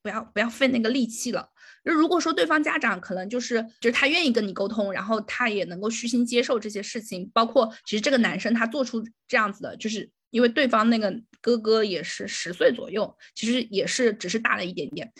[0.02, 1.51] 不要不要费那个力气了。
[1.82, 15.12] 如果说对方家长可能就是就是他愿意跟你沟通，然后他也能够虚心接受这些事情，包括其实这个男生他做出这样子的，就是因为对方那个哥哥也是十岁左右，其实也是只是大了一点点。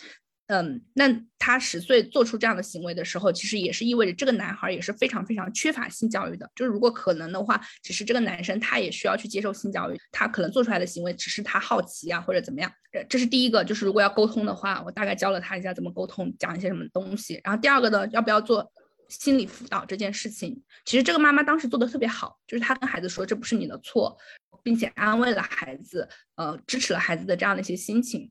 [0.47, 1.05] 嗯，那
[1.39, 6.49] 他十岁做出这样的行为的时候，其实也是意味着这个男孩也是非常非常缺乏性教育的。
[6.53, 9.97] 就是如果可能的话，其实这个男生他也需要去接受性教育。
[10.11, 12.71] 他可能做出来的行为只是他好奇啊，或者怎么样。
[13.09, 17.39] 这是第一个，就是如果要沟通的话，我大概教了他一下怎么沟通，讲一些什么东西。
[17.43, 18.69] 然后第二个呢，要不要做
[19.07, 20.61] 心理辅导这件事情？
[20.85, 24.15] 其实这个妈妈当时做的特别好，就是她跟孩子说这不是你的错，
[24.61, 28.29] 并且安慰了孩子，呃，支持了孩子的这样的一些心情。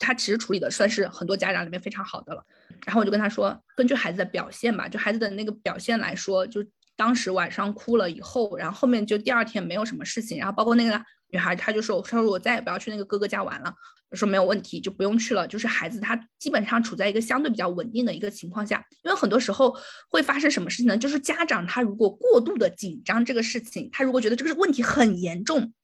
[0.00, 2.42] 他其实处理的算是很多家长里面非常好的了，
[2.84, 6.64] 然后我就跟他说，根据孩子的表现吧，就孩子的那个表现来说，就
[6.96, 13.72] 当时晚上哭了以后，然后后面就第二天没有什么事情，然后包括那个女孩，她就说，她说我再也不要去那个哥哥家玩了，
[14.10, 15.46] 我说没有问题，就不用去了。
[15.46, 19.76] 就是孩子他基本上处在一个相对比较稳定的一个情况下，因为很多时候
[20.08, 20.96] 会发生什么事情呢？
[20.96, 25.74] 就是家长他如果过度的紧张这个事情，他如果觉得这个问题很严重，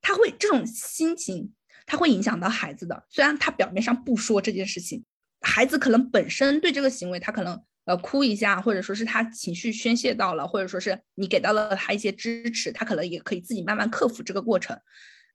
[0.00, 1.52] 他会这种心情。
[1.86, 5.04] 他会影响到孩子的，虽然他表面上不说这件事情，
[5.40, 14.76] 孩子可能本身对这个行为，他可能呃哭一下，或者说是他情绪宣泄到了，或者说是你给到了他一些支持，他可能也可以自己慢慢克服这个过程。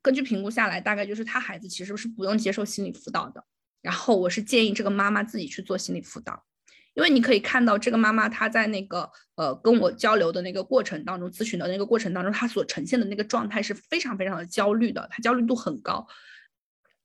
[0.02, 3.44] 根据评估下来，大概就是他孩子其实是不用接受心理辅导的。
[3.82, 6.44] 然后我是建议这个妈妈自己去做心理辅导，
[6.94, 16.06] 因为你可以看到这个妈妈她在那个呃跟我交流的那个过程当中，咨询的那个过程当中，她所呈现的那个状态是非常非常的焦虑的，她焦虑度很高。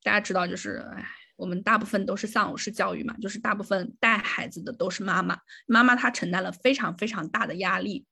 [0.07, 8.07] 大家知道，就是哎，我们大部分都是丧偶式教育嘛，就是大部分带孩子的都是妈妈，妈妈她承担了非常非常大的压力，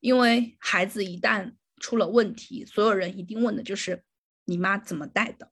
[0.00, 4.02] 因为孩子一旦出了问题，所有人一定问的就是
[4.46, 5.50] 你妈怎么带的，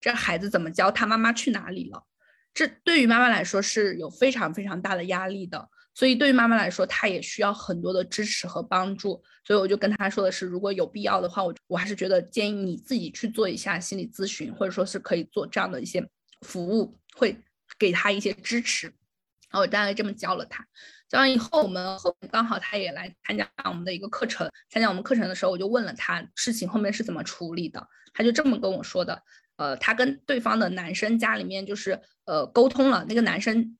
[0.00, 2.06] 这孩子怎么教，他妈妈去哪里了，
[2.54, 5.68] 这对于妈妈来说是有非常非常大的压力的。
[5.94, 9.22] 所以对于妈妈来说，她也需要很多的支持和帮助。
[9.44, 16.04] 所以我就跟她说的是，如果有必要的话，我我还是觉得建议你自己去做一下心理咨询，或者说是可以做这样的一些
[16.40, 17.38] 服务，会
[17.78, 18.88] 给她一些支持。
[18.88, 20.66] 然后我大概这么教了她。
[21.08, 24.50] 教完以后，我们后刚好她也来参加我们的一个课程。
[24.70, 27.86] 参加我们课程的时候，我就问了她事情后面是怎么处理的。
[28.12, 29.22] 她就这么跟我说的：，
[29.58, 33.78] 呃，她跟对方的男生家里面就是呃沟通了，那个男生。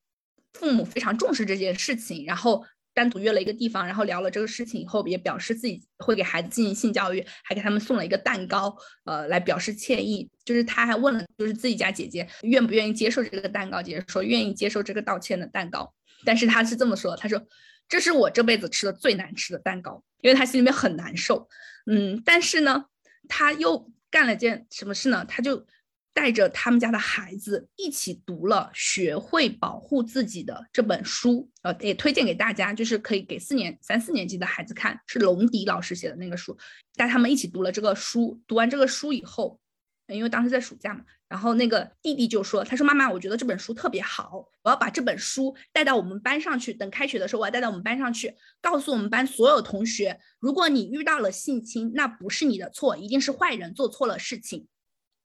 [0.55, 2.65] 父母非常重视这件事情，然后
[2.95, 10.31] 单独约了一个地方，然后聊了这个事情以后，也表示自己会给孩子进行性教育，还给他们送了一个蛋糕，呃，来表示歉意。
[10.45, 15.93] 就是他还问了，就是自己家姐姐愿不愿意接受这个蛋糕，姐姐说愿意接受这个道歉的蛋糕。
[16.25, 17.45] 但是他是这么说，他说
[17.89, 21.49] 这是我这辈子吃的最难吃的蛋糕，因为他心里面很难受。
[21.91, 22.85] 嗯，但是呢，
[23.29, 25.25] 他又干了件什么事呢？
[25.27, 25.67] 他就。
[26.15, 36.57] 带着他们家的孩子一起读了《学会保护自己的》这本书，呃，也推荐给大家，就是可以给四年、三四年级的孩子看，是龙迪老师写的那个书。
[36.95, 39.59] 带他们一起读了这个书，读完这个书以后，
[40.07, 46.73] 因为当时在暑假嘛，然后那个弟弟就说：“他说妈妈，我觉得这本书特别好，我要把这本书带到我们班上去。
[46.73, 54.69] 等开学的时候，我要带到我们班上去，告诉我们班所有同学，如果你遇到了性侵，那不是你的错，一定是坏人做错了事情。”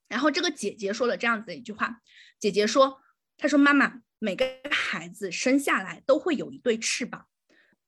[0.10, 2.02] 然后这个姐姐说了这样子一句话，
[2.40, 3.00] 姐姐说
[3.38, 7.28] ：“她说妈妈，每个孩子生下来都会有一对翅膀，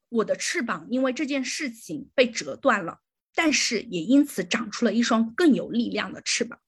[0.07, 2.99] 我的翅膀因为这件事情被折断了，
[3.33, 6.59] 但是也因此长出了一双更有力量的翅膀。”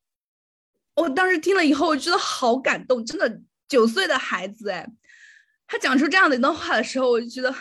[0.95, 4.89] 我当时听了以后，我觉得好感动，真的九岁的孩子哎，
[5.67, 7.55] 他讲出这样的一段话的时候，我就觉得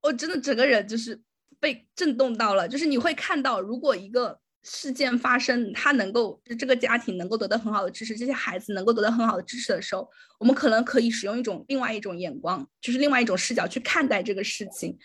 [0.00, 1.22] 我真的整个人就是
[1.60, 4.40] 被震动到了，就是你会看到，如果一个。
[4.64, 14.98] 事件发生，他能够这个家庭能够得到很好的支持，这些孩子能够得到很好的支持的时候，我们可能可以使用一种另外一种眼光，就是另外一种视角去看待这个事情。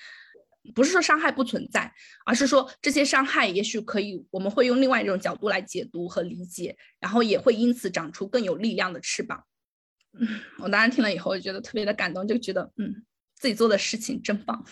[0.75, 1.91] 不是说伤害不存在，
[2.25, 9.43] 而是说这些伤害也许可以，我们会用另外一种角度来解读和理解，然后也会因此长出更有力量的翅膀。
[10.19, 10.27] 嗯，
[10.59, 13.03] 我当时听了以后，就觉得特别的感动，就觉得嗯，
[13.35, 14.63] 自己做的事情真棒。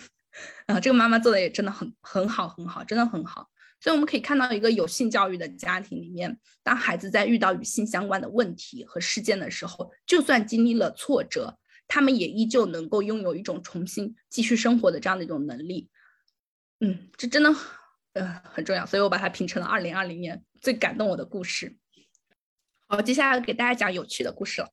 [0.66, 3.48] 然 后这个妈妈做的也真的很很好，很好，真的很好。
[3.80, 15.88] 所以我们可以看到，一个有性教育的家庭里面，当孩子在遇到与性相关的问题和事件的时候，就算经历了挫折，他们也依旧能够拥有一种重新继续生活的这样的一种能力。
[16.80, 17.54] 嗯，这真的
[18.14, 21.76] 呃很重要，所以我把它评成了二零二零年最感动我的故事。
[22.88, 24.68] 好，接下来给大家讲有趣的故事了。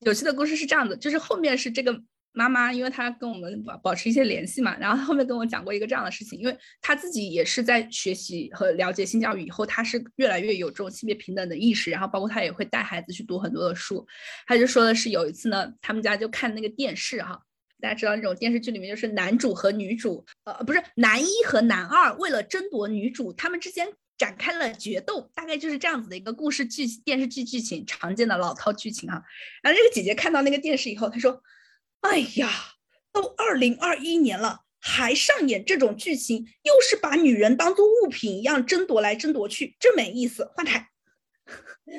[0.00, 2.02] 有趣的故事是这样子，就是后面是这个。
[2.32, 14.06] 妈妈，因为她跟我们保保持一些联系嘛，然后后面跟我讲过一个这样的事情，因为她自己也是在学习和了解性教育以后，她是越来越有这种性别平等的意识，然后包括她也会带孩子去读很多的书。
[14.46, 17.36] 她就说的是有一次呢，他们家就看那个电视哈，
[17.80, 29.20] 大家知道那种电视剧里面就是男主和女主，呃，不是男一和男二为了争夺女主，他们之间展开了决斗，大概就是这样子的一个故事剧电视剧剧情，常见的老套剧情哈。
[29.62, 31.42] 然后这个姐姐看到那个电视以后，她说。
[32.00, 32.50] 哎呀，
[33.12, 40.50] 都二零二一年了，还上演这种剧情，又是把女人当做物品一样争夺来争夺去，真没意思。
[40.54, 40.88] 换台，
[41.86, 41.96] 真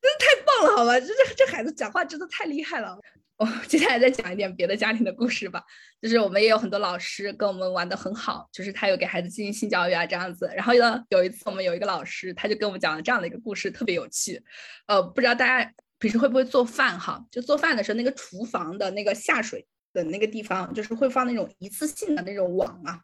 [0.00, 0.98] 的太棒了，好吧？
[0.98, 2.98] 这这这孩子讲话真的太厉害了。
[3.36, 5.62] 我接下来再讲一点别的家庭的故事吧。
[6.00, 10.50] 就是我们也有很多老师跟我们玩的很好，就是他有给孩子进行性教育啊这样子。
[10.56, 14.42] 然后呢，有一次我们有一个老师，他就跟我们讲了这样的一个故事，特别有趣。
[14.86, 15.70] 呃，不知道大家。
[15.98, 17.24] 平时会不会做饭哈？
[17.30, 23.00] 就做饭的时候，那个厨房的那个下水的那个地方，就是会放那种一次性的那种网啊，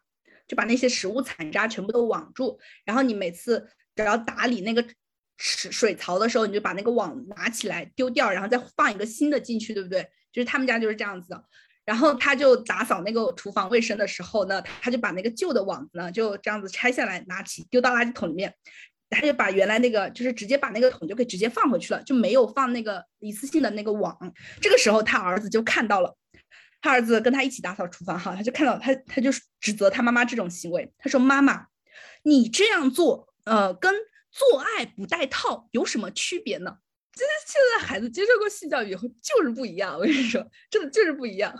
[0.47, 2.59] 就把那些食物残渣全部都网住。
[2.85, 4.85] 然后你每次只要打理那个
[5.37, 10.07] 池水槽的时候，你就把那个网拿起来丢掉，然后再放一个新的进去，对不对？
[10.31, 11.43] 就是他们家就是这样子的。
[11.85, 18.53] 然后他就打扫那个厨房卫生的时候呢，他就把那个旧的网子呢就这样子拆下来，拿起丢到垃圾桶里面。
[19.13, 24.17] 他就把原来那个，就是直接把那个桶就给直接放回去了，就没有放那个一次性的那个网。
[24.61, 26.15] 这个时候他儿子就看到了，
[26.81, 30.91] 他儿子跟他一起打扫厨房哈，他就看到他，他就指责他妈妈这种行为。
[30.97, 31.67] 他说：“妈妈，
[32.23, 33.93] 你这样做，呃，跟
[34.31, 36.77] 做爱不带套有什么区别呢？”
[37.15, 41.53] 真的，现在孩子接受过性教育以后就是不一样，我跟你说，真的就是不一样。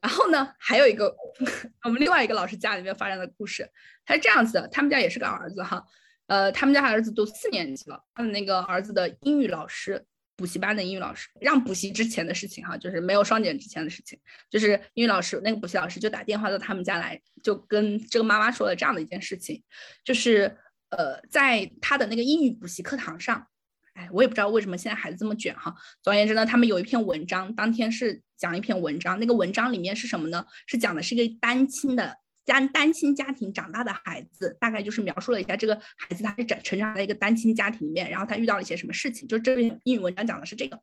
[0.00, 1.14] 然后呢，还有一个
[1.84, 3.70] 我们另外一个老师家里面发生的故事，
[4.04, 5.82] 他是这样子的，他们家也是个儿子哈。
[6.26, 10.04] 呃，他们家儿子都四年级了，他的那个儿子的英语老师，
[10.36, 14.18] 补习班的英语老师，让补习之前的事情哈，就是没有双减之前的事情，
[14.50, 19.62] 就是英语老师那个补习老师就打电话到他们家来，就跟这个妈妈说了这样的一件事情，
[20.04, 20.56] 就是
[20.90, 23.46] 呃，在他的那个英语补习课堂上，
[23.94, 25.74] 哎，我也不知道为什么现在孩子这么卷哈。
[26.02, 30.44] 总而言之呢，他们有一篇文章，当天是讲一篇文章，那个文章里面是什么呢？
[30.66, 32.18] 是讲的是一个单亲的。
[32.46, 39.26] 家单亲家庭长大的孩子，大概就是描述了一下这个孩子他是长成长在一个单亲家庭里面，然后他遇到了一些什么事情。
[39.28, 40.80] 就这篇英语文章讲的是这个。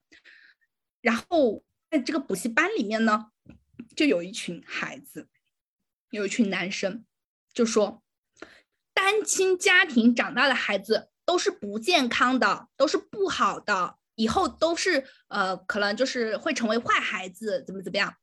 [1.01, 3.31] 然后在这个补习班里面呢，
[3.95, 5.29] 就有一群孩子，
[6.11, 7.05] 有一群男生，
[7.53, 8.03] 就说
[8.93, 18.13] 单亲家庭长大的孩子都是不健康的，都是不好的，以后都是呃，可能就是会成为坏孩子，怎么怎么样。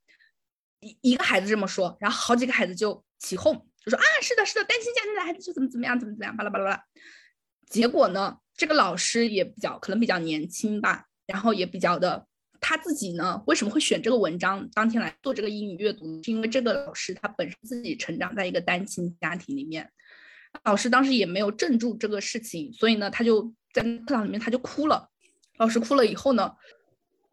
[0.81, 3.55] 一一个孩子这么说，然后好几个孩子就起哄，
[3.85, 6.85] 就说啊，是的，是的，单亲家庭的孩子就怎么怎么样，怎么怎么样，巴拉巴拉巴拉。
[7.69, 12.27] 结果呢，这个老师也比较可能比较年轻吧，然后也比较的
[12.61, 16.21] 他自己呢，为什么会选这个文章当天来做这个英语阅读？
[16.25, 19.89] 是因为这个老师他本身自己成长在一个单亲家庭里面，
[20.65, 25.09] 老师当时也没有镇住这个事情，所以呢，他就在课堂里面他就哭了。
[25.59, 26.51] 老师哭了以后呢，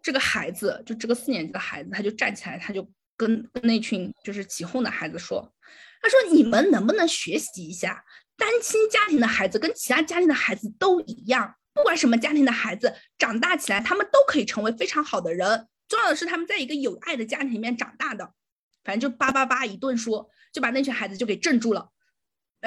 [0.01, 2.87] 这个孩子就这个四年级的孩子，他就站起来，他就。
[3.17, 5.53] 跟跟那群就是起哄的孩子说，
[6.01, 8.05] 他说你们能不能学习一下，
[8.37, 15.67] 单亲家庭的孩子跟其他家庭的孩子都一样，不管什么家庭的孩子长大起来，他们都可以成为非常好的人。
[15.89, 18.33] 重要的是他们在一个有爱的家庭里面长大的。
[18.83, 21.89] 反正就叭叭叭一顿说，就把那群孩子就给镇住了。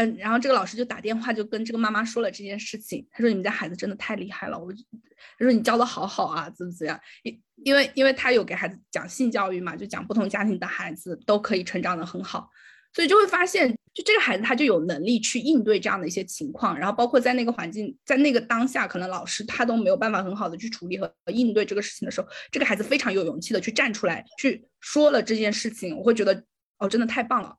[0.01, 3.07] 嗯，然后这个老师就打电话就跟这个妈妈说了这件事情。
[3.11, 6.99] 他说你们家孩子真的太厉害了，我他说你教的好好啊，怎么怎么样？
[7.23, 12.49] 因因为因为他有给孩子讲性教育嘛，就讲不同家庭的孩子都可以成长的很好，
[12.95, 16.79] 所以就会发现，就这个孩子他就有能力去应对这样的一些情况。
[16.79, 25.95] 然后包括在那个环境，在那个当下，可能老师他都没有办法很好的去处理和应对这个事情的时候，这个孩子非常有勇气的去站出来去说了这件事情。
[25.95, 26.43] 我会觉得
[26.81, 27.55] 哦，真的太棒了。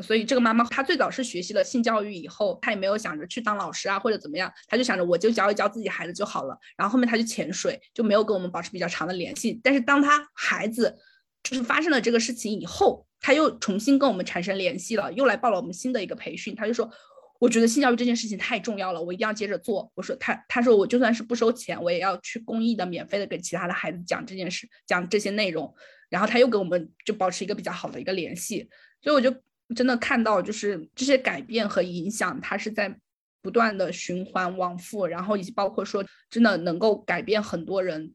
[0.00, 6.58] 所以这个妈妈她最早是学习了性教育以后，她也没有想着去当老师啊或者怎么样，她就想着我就教一教自己孩子就好了。
[6.76, 9.58] 然后后面她就潜水，就没有跟我们保持比较长的联系。
[9.62, 10.94] 但是当她孩子
[11.42, 16.54] 就是发生了这个事情以后，她又重新跟我们产生联系了，又来报了我们新的一个培训。
[16.54, 16.90] 她就说，
[17.38, 19.90] 我觉得性教育这件事情太重要了，我一定要接着做。
[19.94, 25.72] 我说她她说我就算是不收钱，我也要去公益的、免费的给其他的孩子讲这件事，讲这些内容。
[26.08, 28.68] 然后他又跟我们就保持一个比较好的一个联系，
[29.00, 29.34] 所以我就。
[29.74, 33.00] 真的看到，就是这些改变和影响，它是在
[33.42, 38.14] 不断的循环往复，然后以及包括说，真的能够改变很多人。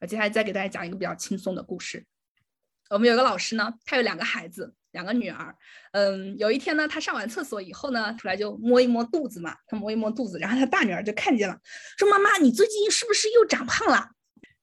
[0.00, 2.04] 我接下来再给大家讲一个比较轻松的故事。
[2.90, 5.54] 我们有个老师呢，他有两个孩子，两个女儿。
[5.92, 11.56] 嗯，有一天呢，他上完厕所以后呢，出来就摸一摸肚子嘛，他摸一摸肚子，然后他大女儿就看见了，
[11.96, 14.10] 说：“妈妈，你最近是不是又长胖了？”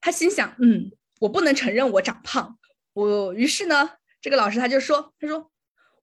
[0.02, 2.58] 他心想：“嗯，我不能承认我长胖。”
[2.92, 5.52] 我于是呢，这个老师他就说：“他说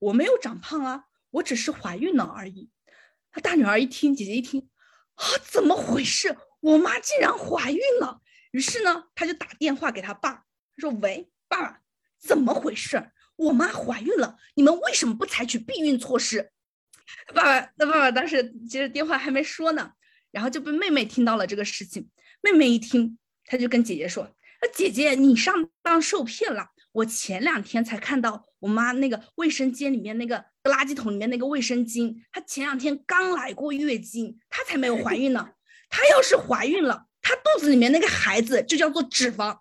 [0.00, 2.70] 我没有长胖啊，我只是怀孕了而已。”
[3.30, 4.70] 他大女儿一听，姐姐一听，
[5.16, 6.34] 啊，怎么回事？
[6.60, 8.22] 我妈竟然怀孕了！
[8.52, 11.82] 于是呢，他就打电话给他爸，他说：“喂，爸，
[12.18, 13.12] 怎么回事？
[13.36, 16.50] 我妈怀孕了，你们为什么不采取避孕措施？”
[17.34, 19.92] 爸爸，那爸爸当时接着电话还没说呢，
[20.30, 22.10] 然后就被妹妹听到了这个事情。
[22.40, 26.70] 妹妹一听，她就跟姐姐说：“那姐姐，你上当受骗了。
[26.92, 35.50] 我前两天才看到我妈那个卫生间里面那个垃圾桶里面那个卫生巾，她前两天刚来过月经，她才没有怀孕呢。
[35.88, 39.58] 她要是怀孕了，她肚子里面那个孩子就叫做脂肪。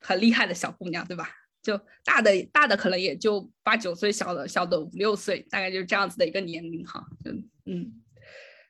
[0.00, 1.30] 很厉害的小姑娘，对吧？
[1.62, 7.04] 就大的大的可能也就八九岁，小的小的五六岁，大概就是这样子的一个年龄哈。
[7.24, 7.32] 就
[7.64, 8.04] 嗯，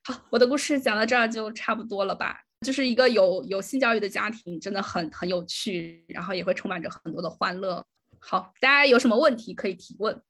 [0.04, 2.45] 好，我的故事讲到这儿就差不多了吧。
[2.66, 7.86] 就是一个有有性教育的家庭，真的很很有趣，然后也会充满着很多的欢乐。
[8.18, 10.20] 好，大家有什么问题可以提问。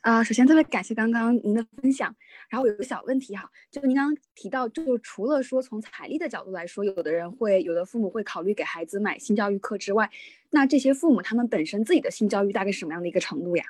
[0.00, 2.12] 啊，首先特别感谢刚刚您的分享。
[2.50, 10.10] 然后有个小问题哈，就是您刚刚提到，就除了说从财力的角度来说，有的人会有的父母会考虑给孩子买性教育课之外，
[10.50, 13.64] 那这些父母他们本身自己的性教育大概是什么样的一个程度呀？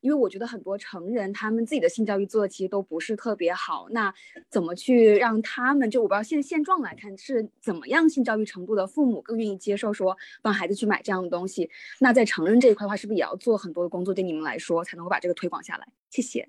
[0.00, 4.12] 因为我觉得很多成人他们自己的性教育做的其实都不是特别好，那
[4.48, 11.68] 怎么去让他们就我不知道现现状来看是怎么样性教育程度的父母更愿意接受说帮孩子去买这样的东西？
[12.00, 15.88] 那在成人这一块的话，是不是也要做很多的工作对你们来说才能够把这个推广下来？
[16.10, 16.48] 谢谢。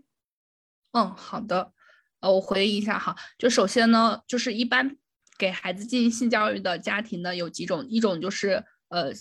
[0.92, 1.74] 嗯，好的。
[2.20, 4.98] 呃，我回忆一下哈，就首先呢，就是一般
[5.38, 8.64] 给孩子进行性教育的家庭呢有几种，一种就是。
[8.90, 9.12] 呃，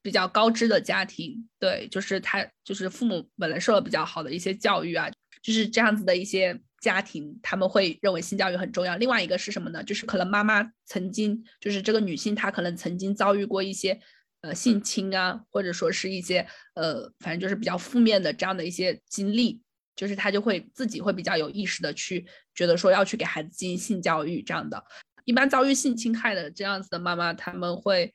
[0.00, 5.10] 比较高知的家庭，对，就是他，就是父母本来受了比较好的一些教育啊，
[5.42, 8.96] 就是这样子的一些家庭，他们会认为性教育很重要。
[8.96, 9.84] 另外一个是什么呢？
[9.84, 14.00] 就是可能妈妈曾经，就是这个女性她可能曾经遭遇过一些
[14.40, 19.60] 呃性侵啊，或者说是一些呃，反正就是比较负面的这样的一些经历，
[19.94, 24.82] 就是她就会自己会比较有意识的去觉得说要去给孩子进行性教育这样的。
[25.26, 28.10] 一般遭遇性侵害的这样子的妈妈，他们会。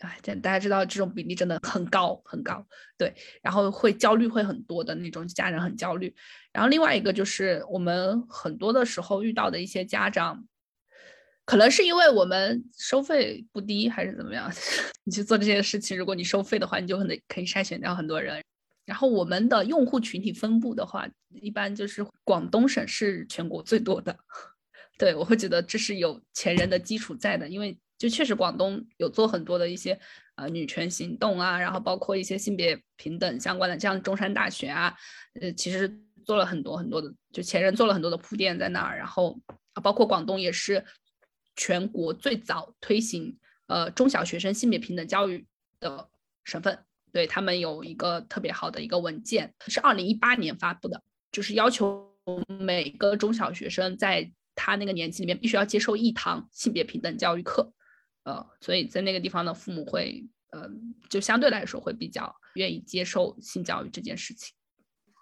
[0.00, 2.64] 哎，这大家知道这种比例真的很高很高，
[2.96, 6.14] 对，然后会焦虑会很多的那种家人很焦虑，
[6.52, 10.46] 然后另外一个就是我们很多的时候遇到的一些家长，
[11.44, 14.48] 可能是因为我们收费不低还是怎么样，
[15.02, 18.40] 你去做这些事情，如果你收费的话，你就可能可以筛选掉很多人。
[18.84, 21.08] 然后我们的用户群体分布的话，
[21.42, 24.16] 一般就是广东省是全国最多的，
[24.96, 27.76] 对我会觉得这是有前人的基础在的，因为。
[27.98, 29.98] 就确实，广东有做很多的一些
[30.36, 34.96] 呃女权行动啊，然后包括一些性别平等相关的，像中山大学啊，
[35.40, 38.96] 呃，其实做了很多很多的，就前人做了很多的铺垫在那儿。
[38.96, 39.36] 然后
[39.82, 40.84] 包括广东也是
[41.56, 43.36] 全国最早推行
[43.66, 45.44] 呃中小学生性别平等教育
[45.80, 46.08] 的
[46.44, 46.78] 省份，
[47.12, 52.14] 对他们有一个特别好的一个文件，是二零一八年发布的，就是要求
[52.46, 57.72] 每个中小学生在他那个年级里面必须要接受一堂性别平等教育课。
[58.28, 60.68] 呃，所以在那个地方的父母会，呃，
[61.08, 64.54] 就相对来说会比较愿意接受性教育这件事情。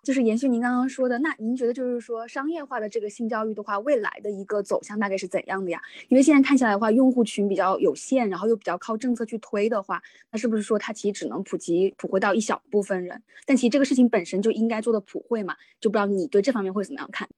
[0.02, 5.80] 就是延续您刚刚说的，那您觉得就是说商业化的这个性教育的话，未来的一个走向大概是怎样的呀？
[6.09, 10.02] 因为现在看起来的话，用户群比较有限，然后又比较靠政策去推的话，
[10.32, 13.22] 那是不是说它其实只能普及普惠到一小部分人？
[13.46, 17.28] 但其实这个事情本身就应该做的普惠嘛，就不知道你对这方面会怎么样看？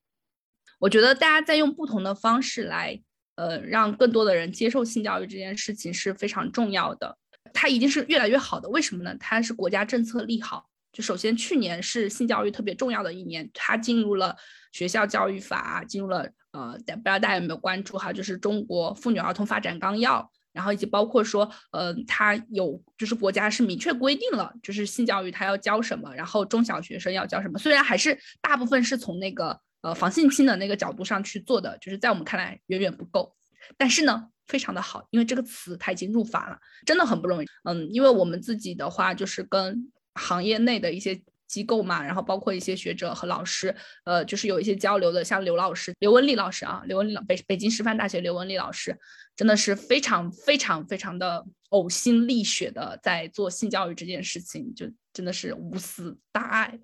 [0.79, 3.03] 我觉得大家在用不同的方式来。
[3.39, 7.17] 呃，让更多的人接受性教育这件事情是非常重要的，
[7.53, 8.67] 它一定是越来越好的。
[8.67, 9.15] 为什么呢？
[9.17, 10.67] 它是国家政策利好。
[10.91, 14.35] 就首先，去年是性教育特别重要的一年，它进入了
[14.73, 18.11] 学校教育法，进入了呃，不知道大家有没有关注哈？
[18.11, 27.57] 就是中国妇女儿童发展纲要，然后以及包括说，呃，它有就是国家是明确规定了，就是性教育它要教什么，然后中小学生要教什么。
[27.57, 29.61] 虽然还是大部分是从那个。
[29.81, 33.35] 呃，防性侵的那个角度上去做的，就是在我们看来远远不够，
[33.77, 37.47] 但是呢，非常的好，因为这个词它已经入法了，真的很不容易。
[37.63, 43.73] 嗯，因为我们自己的话，就是跟行业内的一些机构嘛，然后包括一些学者和老师，
[44.03, 48.97] 呃，就是有一些交流的，像刘老师、刘文丽老师啊，刘文丽老北北京师范大学刘文丽老师，
[49.35, 56.79] 真的是非常非常非常的呕心沥血的在做性教育这件事情，就真的是无私大爱，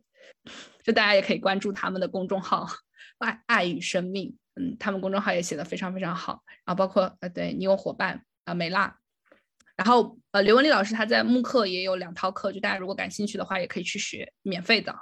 [0.83, 2.67] 就大家也可以关注他们的公众号。
[3.19, 8.95] 爱爱与生命，嗯，他们公众号也写的非常非常好，然后包括呃，对你有伙伴啊，美娜，
[9.75, 14.95] 然后呃，刘文丽老师他在慕课也有两套课，就大家如果感兴趣的话，也可以去学，免费的。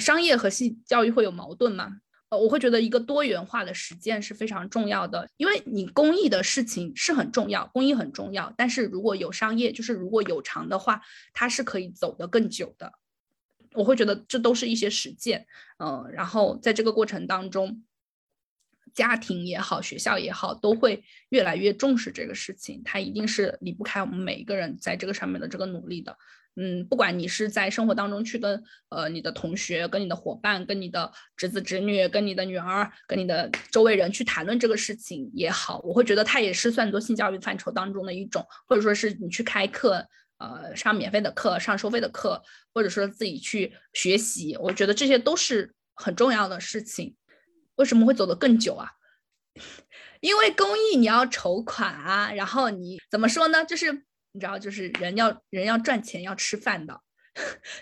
[0.00, 2.00] 商业和性教育会有矛盾吗？
[2.28, 11.00] 呃，我会觉得一个多元化的实践是非常重要的，因为你公益的事情是很重要，公益很重要，但是如果有商业，就是如果有偿的话，
[11.32, 12.92] 它是可以走得更久的。
[13.76, 15.46] 我会觉得这都是一些实践，
[15.78, 17.82] 嗯，然后在这个过程当中。
[18.94, 22.80] 家庭也好，学校也好，都会越来越重视这个事情。
[22.82, 26.16] 它一定是离不开我们每一个人在这个上面的这个努力的。
[26.54, 40.08] 嗯，不管你是在生活当中去跟呃你的同学、跟你的伙伴、跟你的侄子侄女、跟你的女儿、跟你的周围人去谈论这个事情也好，我会觉得它也是算作性教育范畴当中的一种，或者说是你去开课，
[40.38, 42.42] 呃，上免费的课、上收费的课，
[42.74, 47.16] 或者说自己去学习，我觉得这些都是很重要的事情。
[47.76, 48.90] 为什么会走得更久啊？
[50.20, 53.64] 因为公益你要筹款啊，然后你怎么说呢？
[53.64, 53.92] 就是
[54.32, 57.00] 你知道，就是人要人要赚钱要吃饭的，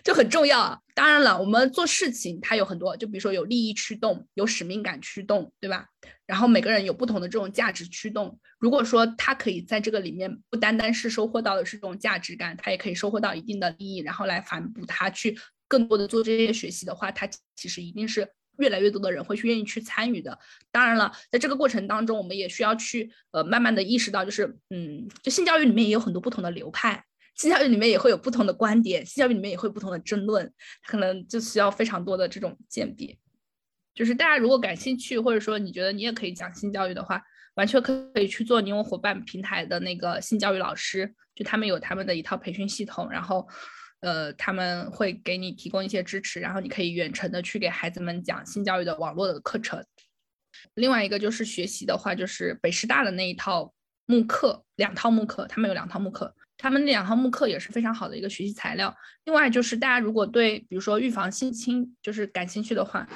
[0.03, 0.83] 就很重要。
[0.95, 5.87] 当然了，我们做事情它有很多，就比如说有利益驱动，有使命感驱动，对吧？
[6.27, 8.39] 然后每个人有不同的这种价值驱动。
[8.59, 15.39] 如果说他可以在这个里面不单单是收获到的是这种价值感，他也可以收获到一定的利益，然后来反哺他去
[15.69, 18.29] 更多的做这些学习的话，他其实一定是。
[18.59, 20.39] 越来越多的人会去愿意去参与的。
[20.71, 27.05] 当然了，在这个过程当中，我们也需要去呃慢慢的意识到，就是嗯，就性教育里面也有很多不同的流派，
[27.35, 30.53] 性教育里面也会有不同的观点，性教育里面也会有不同的争论，
[30.87, 33.17] 可能就需要非常多的这种鉴别。
[33.95, 37.23] 就是大家如果感兴趣，或者说你觉得你也可以讲性教育的话，
[37.55, 43.49] 完全可以去做你我伙伴平台的那个性教育老师，就他们有他们的一套培训系统，然后。
[44.01, 49.83] 呃，他们会给你提供一些支持，然后你可以远程的去给孩子们讲性教育的网络的课程。
[50.75, 53.73] 另外一个就是学习的话，就是北师大的那一套
[54.05, 58.97] 慕课，两套慕课，他们有两套慕课，他们那两套慕课也是非常好的一个学习材料。
[59.25, 63.07] 另外就是大家如果对比如说预防性侵就是感兴趣的话，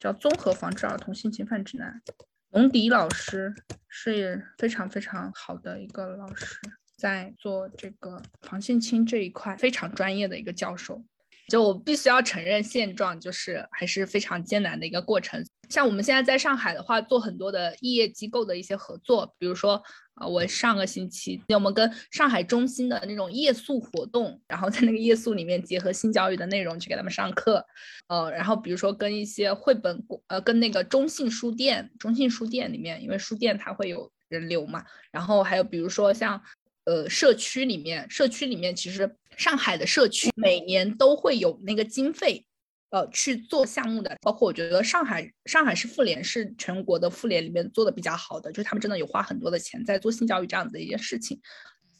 [0.00, 2.02] 叫《综合防治儿童性侵犯指南》，
[2.50, 3.54] 龙迪老师
[3.86, 6.58] 是非常非常好的一个老师。
[6.96, 11.04] 在做这个防性侵这一块非常专业的一个教授，
[11.48, 15.44] 就我必须要承认现状，就是还是非常艰难的一个过程。
[15.68, 19.82] 像我们现在在上海的话，做很多的异业机构的一些合作，比如说
[20.14, 27.64] 啊，我上个星期我们跟上海中心的那种夜宿活动，然后在那个夜宿里面结合性教育的内容去给他们上课，
[28.06, 36.40] 呃，然后比如说跟一些绘本，呃，跟那个中信书店，中信书店里面，因为书店它会有人流嘛，然后还有比如说像。
[36.86, 42.46] 呃，社区里面，社区里面其实上海的社区每年都会有那个经费，
[42.90, 44.16] 呃，去做项目的。
[44.22, 51.40] 包括我觉得上海上海市妇联是全国的妇联里面做的比较好的，就是他们真的有花很多的钱在做性教育这样子的一件事情。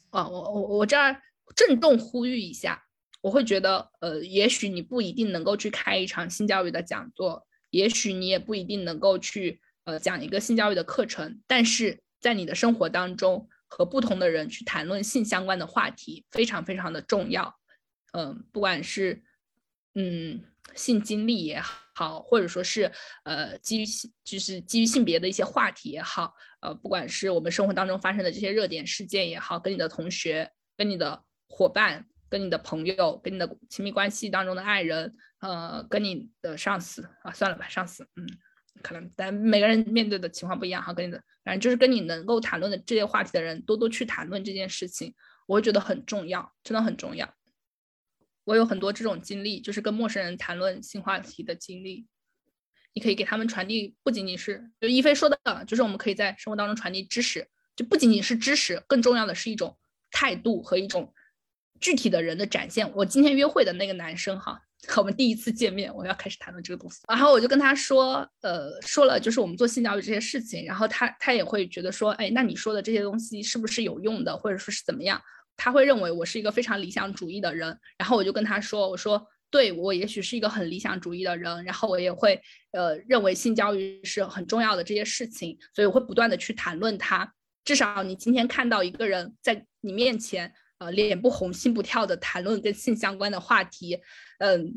[0.09, 1.21] 啊，我我我这儿
[1.53, 2.81] 郑重呼吁一下，
[3.19, 13.49] 我会觉得，呃，也许你不一定能够去开一场性教育的讲座，也许你也不一定能够去呃讲一个性教育的课程，但是在你的生活当中。
[13.67, 17.53] 和不同的人去谈论性相关的话题，非常非常的重要。
[18.13, 19.21] 嗯，不管是
[19.95, 20.43] 嗯
[20.75, 21.61] 性经历也
[21.93, 22.91] 好，或者说是
[23.23, 38.27] 呃基于性就是基于性别的一些话题也好，呃，不管是我们生活当中发生的这些热点事件也好，跟你的同学、跟你的伙伴、跟你的朋友、跟你的亲密关系当中的爱人，呃，跟你的上司啊，算了吧，上司，嗯。
[38.81, 45.13] 可能，但每个人面对的情况不一样哈，跟你的，反正就是跟你能够谈论的这些话题的人，多多去谈论这件事情，
[45.47, 47.33] 我会觉得很重要，真的很重要。
[48.43, 52.07] 我有很多这种经历，就是跟陌生人谈论性话题的经历，
[52.93, 59.77] 你可以给他们传递，不仅仅是就一飞说的，就是我们可以在生活当中传递知识，就不仅仅是知识，更重要的是一种
[60.11, 61.13] 态度和一种
[61.79, 62.91] 具体的人的展现。
[62.95, 64.61] 我今天约会的那个男生哈。
[64.85, 75.19] 和我们第一次见面，我要开始谈论这个东西，然后我就跟他说，呃，说了就是我们做性教育这些事情，然后他他也会觉得说，哎，那你说的这些东西是不是有用的，或者说是怎么样？
[75.55, 82.39] 他会认为我是一个非常理想主义的人，然后我就跟他说，我说，对我也许是一个很理想主义的人，然后我也会
[82.71, 87.33] 呃认为性教育是很重要的这些事情，所以我会不断的去谈论它。
[87.65, 90.53] 至少你今天看到一个人在你面前。
[90.79, 93.99] 呃，脸不红心不跳的谈论跟性相关的话题，
[94.39, 94.71] 嗯，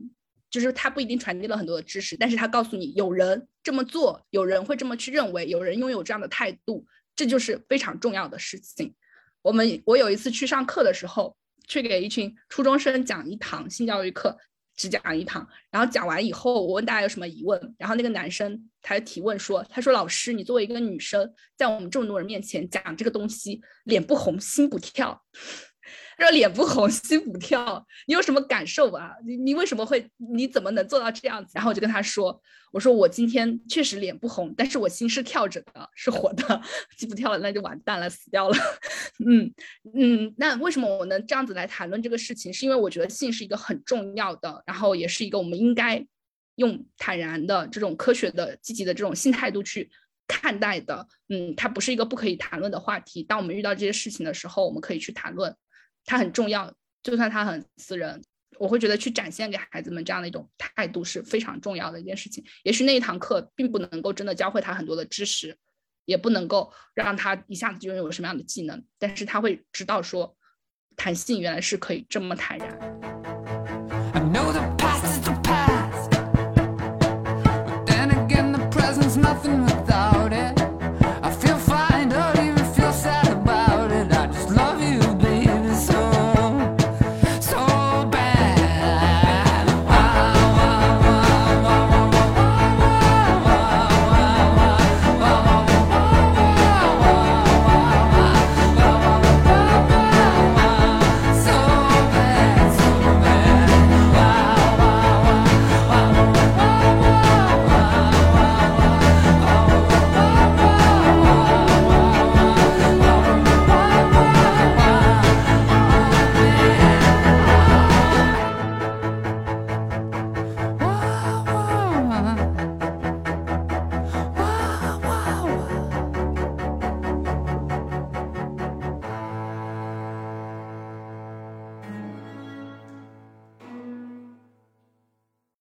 [0.50, 8.94] 就是他不一定传递了很多的知识，但是他告诉你有人这么做，有人会这么去认为，有人拥有这样的态度，这就是非常重要的事情。
[9.42, 11.36] 我们我有一次去上课的时候，
[11.68, 14.36] 去给一群初中生讲一堂性教育课，
[14.74, 25.22] 只讲一堂，然后讲完以后，我问大家有什么疑问，然后那个男生他就提问说：“他说老师，你作为一个女生，在我们这么多人面前讲这个东西，脸不红心不跳。”
[26.20, 29.14] 说脸不红 心不跳，你有什么感受啊？
[29.26, 30.06] 你你为什么会？
[30.18, 31.52] 你怎么能做到这样子？
[31.54, 32.40] 然后我就跟他说
[32.72, 36.60] ：“我说我今天确实脸不红，但是我心是跳着的，是活的。
[36.96, 38.56] 心不跳了，那就完蛋了，死掉了。
[39.26, 39.52] 嗯
[39.94, 42.52] 嗯，那为什么我能这样子来谈论这个事情？
[42.52, 46.04] 是因为我觉得性是一个很重要的，然后也是一个我们应该
[46.56, 49.90] 用坦然的这种科学的、积极的这种性态度去
[50.28, 51.06] 看待的。
[51.28, 53.22] 嗯，它不是一个不可以谈论的话题。
[53.22, 55.54] 当我们遇到这些事情的时候，我们可以去谈论。”
[56.04, 56.72] 它很重要，
[57.02, 58.22] 就算它很私人，
[58.58, 62.44] 我会觉得去展现给孩子们这样的一种态度是非常重要的一件事情。
[62.62, 65.56] 也许那一堂课并不能够真的教会他很多的知识，
[66.04, 70.36] 也不能够让他一下子就拥有什么样的技能，但是他会知道说，
[70.96, 72.78] 弹性原来是可以这么坦然。